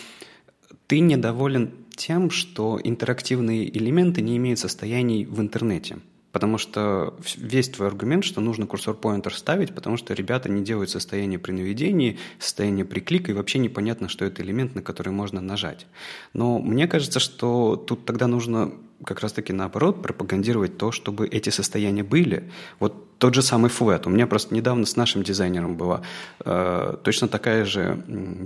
[0.88, 5.97] ты недоволен тем, что интерактивные элементы не имеют состояний в интернете.
[6.31, 11.39] Потому что весь твой аргумент, что нужно курсор-поинтер ставить, потому что ребята не делают состояние
[11.39, 15.87] при наведении, состояние при клике, и вообще непонятно, что это элемент, на который можно нажать.
[16.33, 18.71] Но мне кажется, что тут тогда нужно
[19.05, 22.49] как раз-таки наоборот пропагандировать то, чтобы эти состояния были.
[22.79, 24.07] Вот тот же самый flat.
[24.07, 26.01] У меня просто недавно с нашим дизайнером была
[26.45, 28.01] э, точно такая же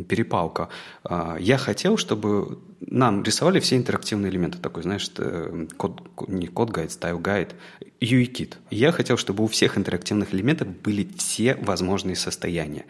[0.09, 0.69] перепалка.
[1.03, 4.57] Э, я хотел, чтобы нам рисовали все интерактивные элементы.
[4.57, 7.51] Такой, знаешь, э, код, не code guide, style guide,
[8.01, 8.57] UI kit.
[8.71, 12.85] Я хотел, чтобы у всех интерактивных элементов были все возможные состояния.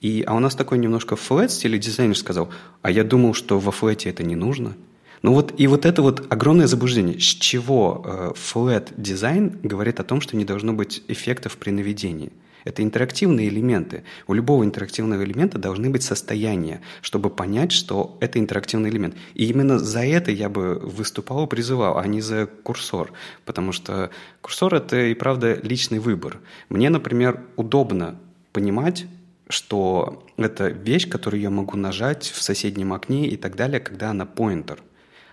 [0.00, 2.50] И, а у нас такой немножко флэт стиле дизайнер сказал,
[2.82, 4.74] а я думал, что во флэте это не нужно.
[5.22, 7.18] Ну вот и вот это вот огромное заблуждение.
[7.18, 12.32] С чего э, flat дизайн говорит о том, что не должно быть эффектов при наведении?
[12.64, 14.04] Это интерактивные элементы.
[14.26, 19.16] У любого интерактивного элемента должны быть состояния, чтобы понять, что это интерактивный элемент.
[19.34, 23.12] И именно за это я бы выступал и призывал, а не за курсор.
[23.44, 24.10] Потому что
[24.42, 26.40] курсор– это и правда личный выбор.
[26.68, 28.18] Мне, например, удобно
[28.52, 29.06] понимать,
[29.48, 34.26] что это вещь, которую я могу нажать в соседнем окне и так далее, когда она
[34.26, 34.82] поинтер.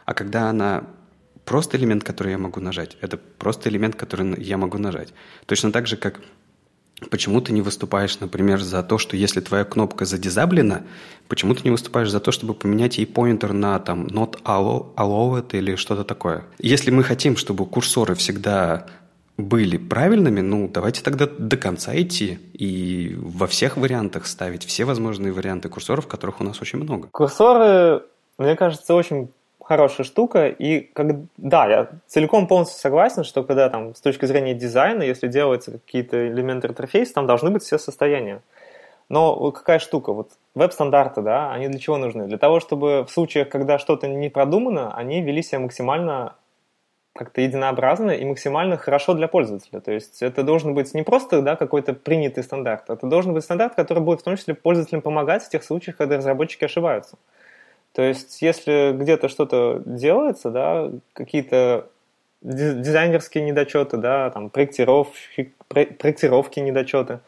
[0.06, 0.84] А когда она
[1.44, 5.14] просто элемент, который я могу нажать, это просто элемент, который я могу нажать.
[5.46, 6.22] Точно так же, как
[7.12, 10.84] Почему ты не выступаешь, например, за то, что если твоя кнопка задизаблена,
[11.28, 15.76] почему ты не выступаешь за то, чтобы поменять ей поинтер на там not allowed или
[15.76, 16.46] что-то такое?
[16.58, 18.88] Если мы хотим, чтобы курсоры всегда
[19.38, 25.34] были правильными, ну, давайте тогда до конца идти и во всех вариантах ставить все возможные
[25.34, 27.10] варианты курсоров, которых у нас очень много.
[27.12, 28.04] Курсоры,
[28.38, 29.32] мне кажется, очень
[29.66, 30.48] хорошая штука.
[30.48, 31.08] И как,
[31.38, 36.28] да, я целиком полностью согласен, что когда там с точки зрения дизайна, если делаются какие-то
[36.28, 38.42] элементы интерфейса, там должны быть все состояния.
[39.10, 42.26] Но какая штука, вот веб-стандарты, да, они для чего нужны?
[42.26, 46.36] Для того, чтобы в случаях, когда что-то не продумано, они вели себя максимально
[47.14, 49.80] как-то единообразно и максимально хорошо для пользователя.
[49.80, 53.76] То есть это должен быть не просто да, какой-то принятый стандарт, это должен быть стандарт,
[53.76, 57.18] который будет в том числе пользователям помогать в тех случаях, когда разработчики ошибаются.
[57.96, 61.88] То есть, если где-то что-то делается, да, какие-то
[62.42, 67.22] дизайнерские недочеты, да, там, проектировки, проектировки недочеты,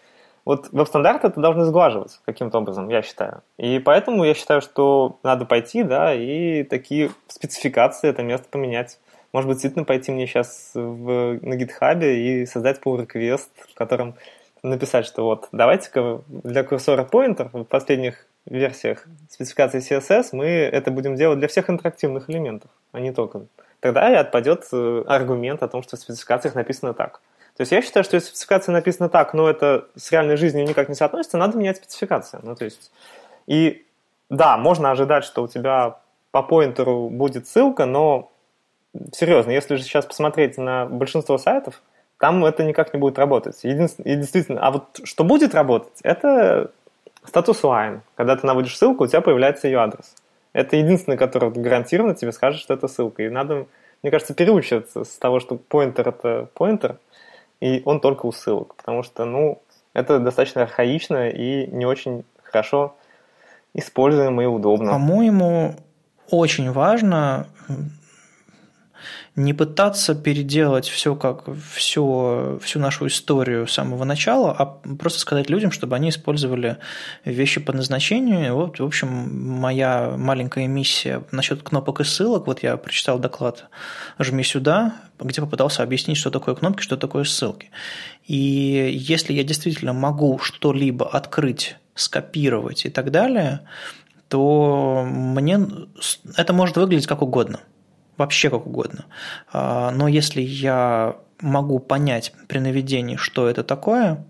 [0.43, 3.43] вот веб-стандарты это должны сглаживать каким-то образом, я считаю.
[3.57, 8.99] И поэтому я считаю, что надо пойти, да, и такие спецификации, это место поменять.
[9.31, 14.15] Может быть, действительно пойти мне сейчас в, на GitHub и создать pull request, в котором
[14.63, 21.39] написать, что вот давайте-ка для курсора в последних версиях спецификации CSS мы это будем делать
[21.39, 23.45] для всех интерактивных элементов, а не только.
[23.79, 27.21] Тогда и отпадет э, аргумент о том, что в спецификациях написано так.
[27.55, 30.89] То есть я считаю, что если спецификация написана так, но это с реальной жизнью никак
[30.89, 32.41] не соотносится, надо менять спецификацию.
[32.43, 32.91] Ну, то есть,
[33.47, 33.85] и
[34.29, 35.97] да, можно ожидать, что у тебя
[36.31, 38.31] по поинтеру будет ссылка, но
[39.11, 41.81] серьезно, если же сейчас посмотреть на большинство сайтов,
[42.19, 43.59] там это никак не будет работать.
[43.63, 46.71] Единственное, и действительно, а вот что будет работать, это
[47.27, 47.99] Статус line.
[48.15, 50.15] Когда ты наводишь ссылку, у тебя появляется ее адрес.
[50.53, 53.23] Это единственный, который гарантированно тебе скажет, что это ссылка.
[53.23, 53.67] И надо,
[54.01, 56.97] мне кажется, переучиваться с того, что pointer это pointer,
[57.59, 58.75] и он только у ссылок.
[58.75, 59.61] Потому что, ну,
[59.93, 62.95] это достаточно архаично и не очень хорошо
[63.73, 64.91] используемо и удобно.
[64.91, 65.75] По-моему,
[66.29, 67.47] очень важно
[69.37, 75.47] не пытаться переделать все как все, всю нашу историю с самого начала, а просто сказать
[75.47, 76.77] людям, чтобы они использовали
[77.23, 78.55] вещи по назначению.
[78.55, 79.07] Вот, в общем,
[79.59, 82.47] моя маленькая миссия насчет кнопок и ссылок.
[82.47, 83.69] Вот я прочитал доклад
[84.17, 87.69] «Жми сюда», где попытался объяснить, что такое кнопки, что такое ссылки.
[88.25, 93.67] И если я действительно могу что-либо открыть, скопировать и так далее,
[94.29, 95.59] то мне
[96.35, 97.59] это может выглядеть как угодно–
[98.17, 99.05] вообще как угодно.
[99.51, 104.25] А, но если я могу понять при наведении, что это такое,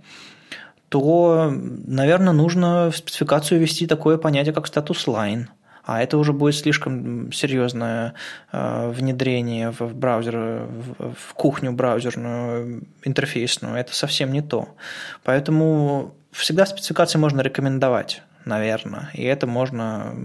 [0.89, 5.47] то, наверное, нужно в спецификацию ввести такое понятие, как статус line.
[5.83, 8.13] А это уже будет слишком серьезное
[8.51, 10.67] а, внедрение в браузер,
[10.97, 13.75] в кухню браузерную, интерфейсную.
[13.75, 14.75] Это совсем не то.
[15.23, 20.15] Поэтому всегда спецификации можно рекомендовать наверное, и это можно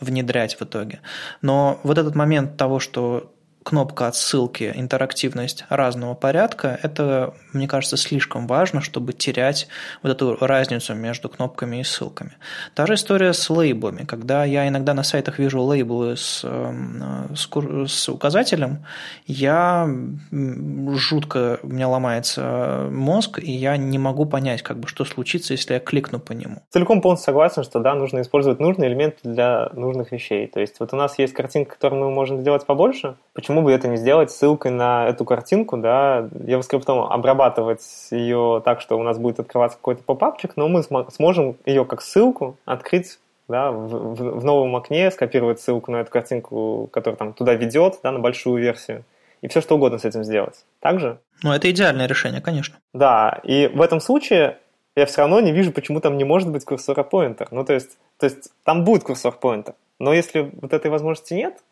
[0.00, 1.00] внедрять в итоге.
[1.42, 3.33] Но вот этот момент того, что
[3.64, 9.68] кнопка отсылки, интерактивность разного порядка, это, мне кажется, слишком важно, чтобы терять
[10.02, 12.32] вот эту разницу между кнопками и ссылками.
[12.74, 14.04] Та же история с лейблами.
[14.04, 17.48] Когда я иногда на сайтах вижу лейблы с, эм, с,
[17.88, 18.84] с указателем,
[19.26, 19.88] я
[20.30, 25.74] жутко, у меня ломается мозг, и я не могу понять, как бы, что случится, если
[25.74, 26.62] я кликну по нему.
[26.70, 30.46] Целиком полностью согласен, что да, нужно использовать нужные элементы для нужных вещей.
[30.48, 33.16] То есть вот у нас есть картинка, которую мы можем сделать побольше.
[33.32, 38.80] Почему почему бы это не сделать ссылкой на эту картинку, да, JavaScript обрабатывать ее так,
[38.80, 43.70] что у нас будет открываться какой-то попапчик, но мы сможем ее как ссылку открыть да,
[43.70, 48.10] в, в, в новом окне, скопировать ссылку на эту картинку, которая там туда ведет, да,
[48.10, 49.04] на большую версию,
[49.40, 50.64] и все что угодно с этим сделать.
[50.80, 51.18] Так же?
[51.44, 52.74] Ну, это идеальное решение, конечно.
[52.92, 54.58] Да, и в этом случае
[54.96, 57.46] я все равно не вижу, почему там не может быть курсора поинтер.
[57.52, 59.74] Ну, то есть, то есть там будет курсор поинтер.
[60.00, 61.62] Но если вот этой возможности нет,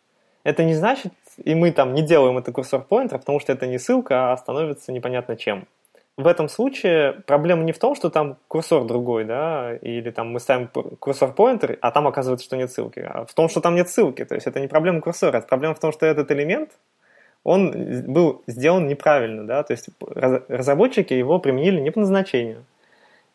[0.45, 1.12] это не значит,
[1.43, 4.93] и мы там не делаем это курсор поинтер, потому что это не ссылка, а становится
[4.93, 5.66] непонятно чем.
[6.18, 10.40] В этом случае проблема не в том, что там курсор другой, да, или там мы
[10.40, 10.68] ставим
[10.99, 14.24] курсор поинтер, а там оказывается, что нет ссылки, а в том, что там нет ссылки.
[14.24, 16.70] То есть это не проблема курсора, это проблема в том, что этот элемент,
[17.45, 17.72] он
[18.07, 19.88] был сделан неправильно, да, то есть
[20.49, 22.64] разработчики его применили не по назначению.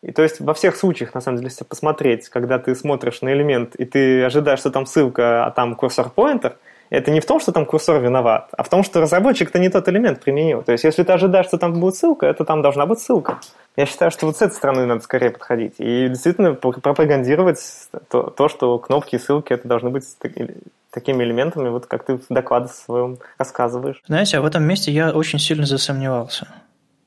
[0.00, 3.32] И то есть во всех случаях, на самом деле, если посмотреть, когда ты смотришь на
[3.32, 6.56] элемент, и ты ожидаешь, что там ссылка, а там курсор-поинтер,
[6.90, 9.88] это не в том, что там курсор виноват, а в том, что разработчик-то не тот
[9.88, 10.62] элемент применил.
[10.62, 13.40] То есть если ты ожидаешь, что там будет ссылка, это там должна быть ссылка.
[13.76, 15.74] Я считаю, что вот с этой стороны надо скорее подходить.
[15.78, 17.60] И действительно пропагандировать
[18.10, 20.04] то, то что кнопки и ссылки это должны быть
[20.90, 24.02] такими элементами, вот как ты в докладе своем рассказываешь.
[24.06, 26.48] Знаете, а в этом месте я очень сильно засомневался.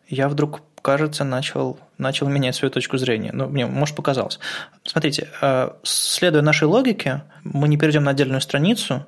[0.08, 3.32] Я вдруг кажется, начал, начал менять свою точку зрения.
[3.34, 4.40] Ну, мне, может, показалось.
[4.84, 9.06] Смотрите, э, следуя нашей логике, мы не перейдем на отдельную страницу,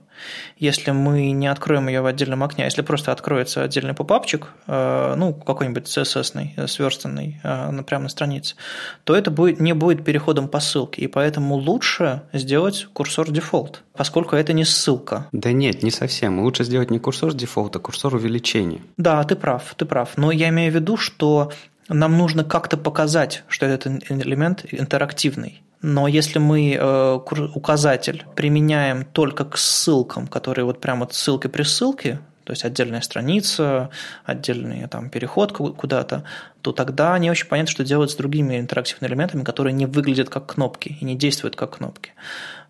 [0.58, 5.16] если мы не откроем ее в отдельном окне, а если просто откроется отдельный попапчик, э,
[5.18, 7.41] ну, какой-нибудь CSS, э, сверстанный,
[7.86, 8.56] прямо на странице,
[9.04, 14.36] то это будет, не будет переходом по ссылке, и поэтому лучше сделать курсор дефолт, поскольку
[14.36, 15.28] это не ссылка.
[15.32, 16.39] Да нет, не совсем.
[16.39, 18.82] Лучше сделать не курсор дефолта, а курсор увеличения.
[18.98, 20.18] Да, ты прав, ты прав.
[20.18, 21.52] Но я имею в виду, что
[21.94, 25.62] нам нужно как-то показать, что этот элемент интерактивный.
[25.82, 27.20] Но если мы э,
[27.56, 33.89] указатель применяем только к ссылкам, которые вот прямо ссылки при ссылке, то есть отдельная страница,
[34.26, 36.24] отдельный там, переход куда-то,
[36.62, 40.54] то тогда не очень понятно, что делать с другими интерактивными элементами, которые не выглядят как
[40.54, 42.12] кнопки и не действуют как кнопки.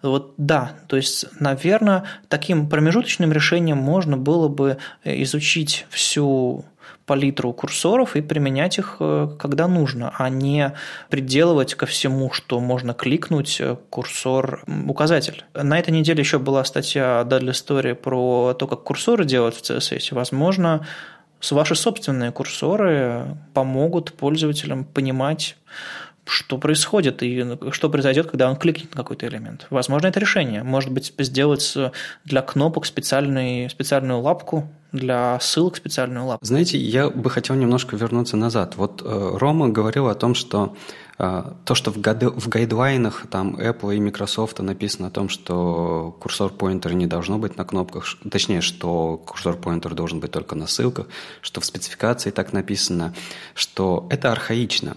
[0.01, 6.65] Вот да, то есть, наверное, таким промежуточным решением можно было бы изучить всю
[7.05, 10.73] палитру курсоров и применять их, э, когда нужно, а не
[11.09, 15.43] приделывать ко всему, что можно кликнуть э, курсор-указатель.
[15.53, 20.13] На этой неделе еще была статья Dudley Story про то, как курсоры делать в CSS.
[20.13, 20.85] Возможно,
[21.51, 25.57] ваши собственные курсоры помогут пользователям понимать,
[26.25, 29.67] что происходит и что произойдет, когда он кликнет на какой-то элемент.
[29.69, 30.63] Возможно, это решение.
[30.63, 31.77] Может быть, сделать
[32.25, 36.45] для кнопок специальный, специальную лапку, для ссылок специальную лапку.
[36.45, 38.75] Знаете, я бы хотел немножко вернуться назад.
[38.77, 40.75] Вот э, Рома говорил о том, что
[41.17, 46.15] э, то, что в, гайды, в гайдлайнах там Apple и Microsoft написано о том, что
[46.19, 50.67] курсор поинтера не должно быть на кнопках, точнее, что курсор поинтер должен быть только на
[50.67, 51.07] ссылках,
[51.41, 53.15] что в спецификации так написано,
[53.55, 54.95] что это архаично.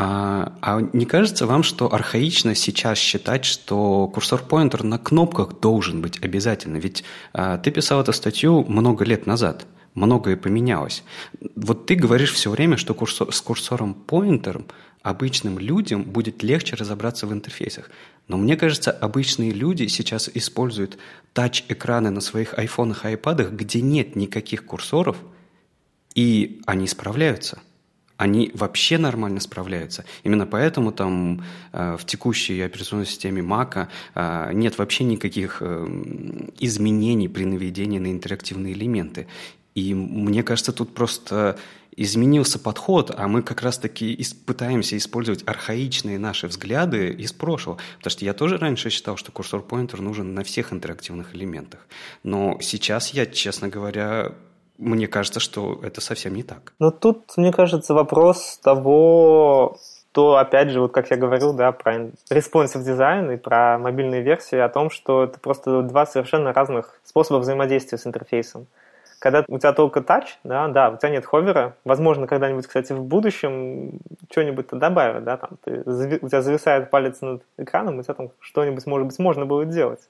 [0.00, 6.22] А, а не кажется вам, что архаично сейчас считать, что курсор-поинтер на кнопках должен быть
[6.22, 6.76] обязательно?
[6.76, 11.02] Ведь а, ты писал эту статью много лет назад, многое поменялось.
[11.56, 14.68] Вот ты говоришь все время, что курсор, с курсором-поинтером
[15.02, 17.90] обычным людям будет легче разобраться в интерфейсах.
[18.28, 20.96] Но мне кажется, обычные люди сейчас используют
[21.32, 25.16] тач-экраны на своих айфонах и айпадах, где нет никаких курсоров,
[26.14, 27.58] и они справляются
[28.18, 30.04] они вообще нормально справляются.
[30.24, 35.86] Именно поэтому там э, в текущей операционной системе Mac э, нет вообще никаких э,
[36.58, 39.28] изменений при наведении на интерактивные элементы.
[39.76, 41.58] И мне кажется, тут просто
[41.96, 47.78] изменился подход, а мы как раз-таки пытаемся использовать архаичные наши взгляды из прошлого.
[47.98, 51.86] Потому что я тоже раньше считал, что курсор-поинтер нужен на всех интерактивных элементах.
[52.24, 54.34] Но сейчас я, честно говоря,
[54.78, 56.72] мне кажется, что это совсем не так.
[56.78, 59.76] Но тут, мне кажется, вопрос того,
[60.12, 64.56] то, опять же, вот как я говорил, да, про responsive дизайн и про мобильные версии,
[64.56, 68.66] о том, что это просто два совершенно разных способа взаимодействия с интерфейсом.
[69.18, 73.02] Когда у тебя только тач, да, да, у тебя нет ховера, возможно, когда-нибудь, кстати, в
[73.02, 73.98] будущем
[74.30, 78.86] что-нибудь-то добавят, да, там, ты, у тебя зависает палец над экраном, у тебя там что-нибудь,
[78.86, 80.00] может быть, можно будет делать.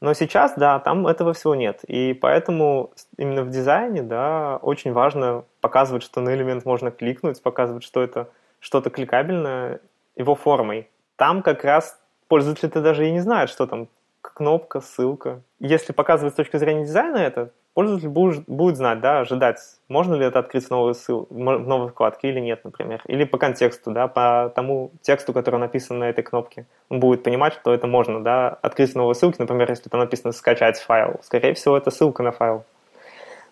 [0.00, 1.80] Но сейчас, да, там этого всего нет.
[1.84, 7.82] И поэтому именно в дизайне, да, очень важно показывать, что на элемент можно кликнуть, показывать,
[7.82, 8.28] что это
[8.60, 9.80] что-то кликабельное
[10.16, 10.88] его формой.
[11.16, 13.88] Там как раз пользователь-то даже и не знает, что там
[14.20, 15.40] кнопка, ссылка.
[15.60, 19.58] Если показывать с точки зрения дизайна это, пользователь будет, знать, да, ожидать,
[19.88, 23.02] можно ли это открыть в новой, ссыл, в новой вкладке или нет, например.
[23.06, 26.64] Или по контексту, да, по тому тексту, который написан на этой кнопке.
[26.88, 30.32] Он будет понимать, что это можно, да, открыть в новой ссылке, например, если там написано
[30.32, 31.20] «скачать файл».
[31.22, 32.64] Скорее всего, это ссылка на файл.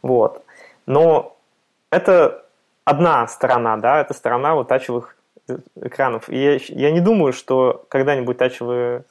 [0.00, 0.42] Вот.
[0.86, 1.36] Но
[1.90, 2.46] это
[2.86, 5.18] одна сторона, да, это сторона вот тачевых
[5.76, 6.30] экранов.
[6.30, 9.04] И я, я не думаю, что когда-нибудь тачевые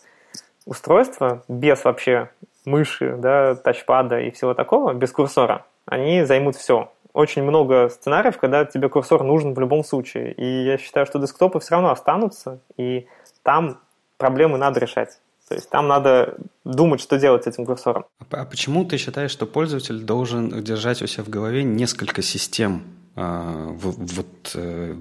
[0.66, 2.30] устройства без вообще
[2.66, 6.92] мыши, да, тачпада и всего такого, без курсора, они займут все.
[7.14, 10.34] Очень много сценариев, когда тебе курсор нужен в любом случае.
[10.34, 13.08] И я считаю, что десктопы все равно останутся, и
[13.44, 13.80] там
[14.18, 15.20] проблемы надо решать.
[15.48, 18.06] То есть там надо думать, что делать с этим курсором.
[18.20, 22.84] А, а почему ты считаешь, что пользователь должен держать у себя в голове несколько систем
[23.16, 24.96] вот, э,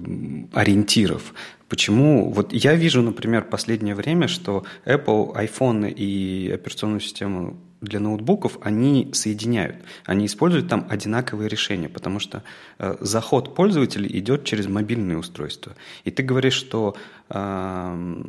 [0.53, 1.33] ориентиров.
[1.67, 2.31] Почему?
[2.31, 9.09] Вот я вижу, например, последнее время, что Apple, iPhone и операционную систему для ноутбуков они
[9.13, 9.75] соединяют.
[10.05, 12.43] Они используют там одинаковые решения, потому что
[12.79, 15.75] э, заход пользователей идет через мобильные устройства.
[16.05, 16.95] И ты говоришь, что,
[17.29, 18.23] э,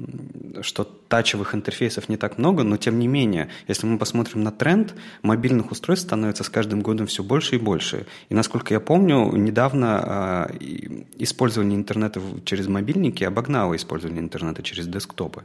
[0.63, 4.95] что тачевых интерфейсов не так много, но тем не менее, если мы посмотрим на тренд,
[5.23, 8.07] мобильных устройств становится с каждым годом все больше и больше.
[8.29, 15.45] И насколько я помню, недавно э, использование интернета через мобильники обогнало использование интернета через десктопы.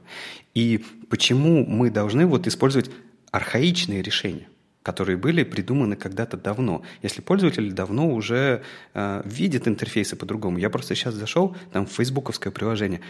[0.55, 2.89] И почему мы должны вот использовать
[3.31, 4.47] архаичные решения,
[4.83, 6.83] которые были придуманы когда-то давно.
[7.01, 10.57] Если пользователь давно уже э, видит интерфейсы по-другому.
[10.57, 13.01] Я просто сейчас зашел, там фейсбуковское приложение,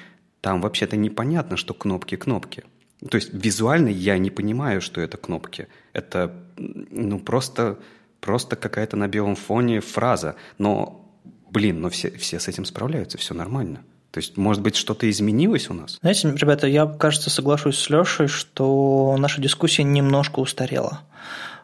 [0.41, 2.63] там вообще-то непонятно, что кнопки-кнопки.
[3.09, 5.67] То есть визуально я не понимаю, что это кнопки.
[5.93, 7.79] Это ну, просто,
[8.19, 10.35] просто какая-то на белом фоне фраза.
[10.57, 11.09] Но,
[11.49, 13.83] блин, но все, все с этим справляются, все нормально.
[14.19, 15.97] То есть, может быть, что-то изменилось у нас?
[16.01, 21.03] Знаете, ребята, я, кажется, соглашусь с Лешей, что наша дискуссия немножко устарела.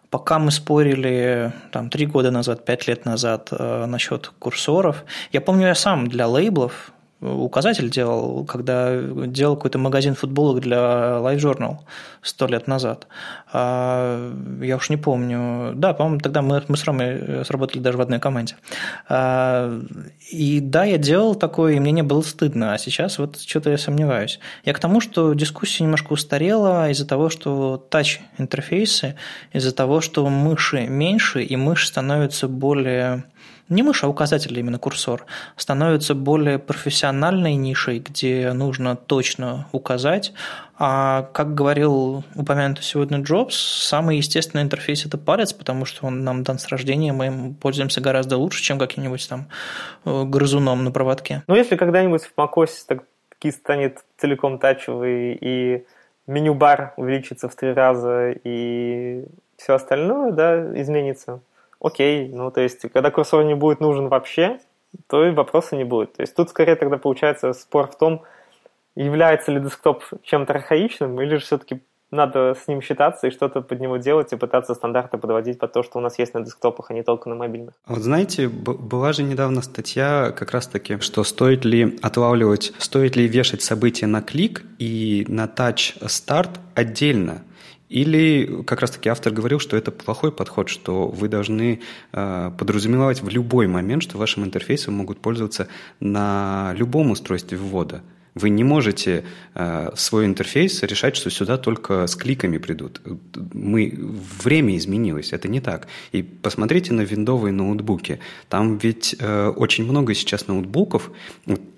[0.10, 5.03] Пока мы спорили там, три года назад, пять лет назад э, насчет курсоров,
[5.34, 11.37] я помню, я сам для лейблов указатель делал, когда делал какой-то магазин футболок для Live
[11.37, 11.77] Journal
[12.21, 13.07] сто лет назад.
[13.53, 15.73] А, я уж не помню.
[15.75, 18.55] Да, по-моему, тогда мы, мы с Ромой сработали даже в одной команде.
[19.07, 19.79] А,
[20.31, 23.77] и да, я делал такое, и мне не было стыдно, а сейчас вот что-то я
[23.77, 24.39] сомневаюсь.
[24.63, 29.15] Я к тому, что дискуссия немножко устарела из-за того, что тач-интерфейсы,
[29.53, 33.25] из-за того, что мыши меньше, и мышь становится более
[33.69, 35.25] не мышь, а указатель, именно курсор,
[35.55, 40.33] становится более профессиональной нишей, где нужно точно указать.
[40.77, 46.43] А как говорил упомянутый сегодня Джобс, самый естественный интерфейс– это палец, потому что он нам
[46.43, 49.47] дан с рождения, мы им пользуемся гораздо лучше, чем каким-нибудь там
[50.03, 51.43] э, грызуном на проводке.
[51.47, 55.85] Ну, если когда-нибудь в macOS таки станет целиком тачевый и
[56.27, 59.25] меню-бар увеличится в три раза и
[59.57, 61.39] все остальное, да, изменится,
[61.85, 64.59] окей, ну то есть, когда курсор не будет нужен вообще,
[65.07, 66.13] то и вопроса не будет.
[66.13, 68.23] То есть тут скорее тогда получается спор в том,
[68.95, 71.81] является ли десктоп чем-то архаичным, или же все-таки
[72.11, 75.83] надо с ним считаться и что-то под него делать и пытаться стандарты подводить под то,
[75.83, 77.73] что у нас есть на десктопах, а не только на мобильных.
[77.87, 83.61] Вот знаете, была же недавно статья как раз-таки, что стоит ли отлавливать, стоит ли вешать
[83.61, 87.43] события на клик и на тач старт отдельно–
[87.89, 91.81] или как раз-таки автор говорил, что это плохой подход, что вы должны
[92.11, 95.67] э, подразумевать в любой момент, что вашим интерфейсом могут пользоваться
[95.99, 98.01] на любом устройстве ввода.
[98.33, 103.01] Вы не можете э, свой интерфейс решать, что сюда только с кликами придут.
[103.53, 103.97] Мы,
[104.43, 105.87] время изменилось, это не так.
[106.11, 108.19] И посмотрите на виндовые ноутбуки.
[108.49, 111.11] Там ведь э, очень много сейчас ноутбуков,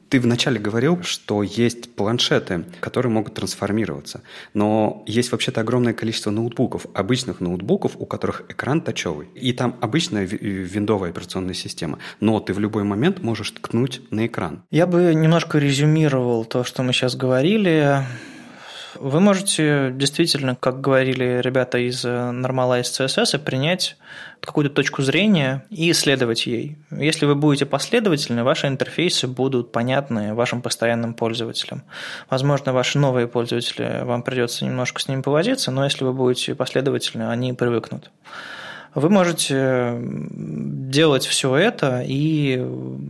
[0.10, 4.22] ты вначале говорил, что есть планшеты, которые могут трансформироваться.
[4.54, 9.28] Но есть вообще-то огромное количество ноутбуков, обычных ноутбуков, у которых экран тачевый.
[9.36, 12.00] И там обычная виндовая операционная система.
[12.20, 14.64] Но ты в любой момент можешь ткнуть на экран.
[14.72, 18.04] Я бы немножко резюмировал то, что мы сейчас говорили.
[19.00, 23.98] Вы можете действительно, как говорили ребята из Normalize CSS, принять
[24.40, 26.78] какую-то точку зрения и исследовать ей.
[26.92, 31.84] Если вы будете последовательны, ваши интерфейсы будут понятны вашим постоянным пользователям.
[32.30, 37.30] Возможно, ваши новые пользователи, вам придется немножко с ними повозиться, но если вы будете последовательны,
[37.30, 38.12] они привыкнут
[39.00, 42.60] вы можете делать все это и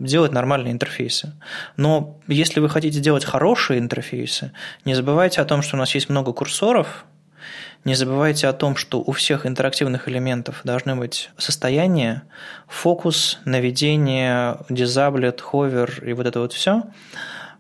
[0.02, 1.32] делать нормальные интерфейсы.
[1.78, 4.52] Но если вы хотите делать хорошие интерфейсы,
[4.84, 7.06] не забывайте о том, что у нас есть много курсоров,
[7.86, 12.24] не забывайте о том, что у всех интерактивных элементов должны быть состояние,
[12.68, 16.84] фокус, наведение, дизаблет, ховер и вот это вот все–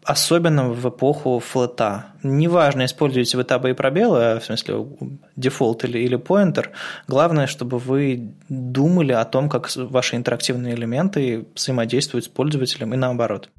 [0.08, 2.06] особенно в эпоху flat а.
[2.24, 4.88] Неважно, используете вы табы и пробелы, в смысле
[5.36, 6.72] дефолт или, или pointer,
[7.08, 13.50] главное, чтобы вы думали о том, как ваши интерактивные элементы взаимодействуют с пользователем и наоборот.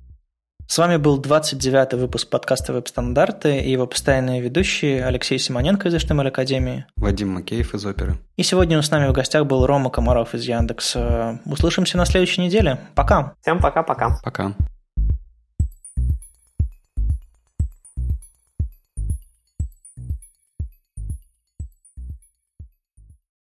[0.66, 6.28] С вами был 29-й выпуск подкаста «Веб-стандарты» и его постоянные ведущие Алексей Симоненко из HTML
[6.28, 6.86] Академии.
[6.96, 8.18] Вадим Макеев из Оперы.
[8.36, 11.40] И сегодня с нами в гостях был Рома Комаров из Яндекса.
[11.44, 12.80] Услышимся на следующей неделе.
[12.94, 13.34] Пока.
[13.42, 14.18] Всем пока-пока.
[14.22, 14.44] Пока.
[14.44, 14.52] -пока.
[14.54, 14.77] пока.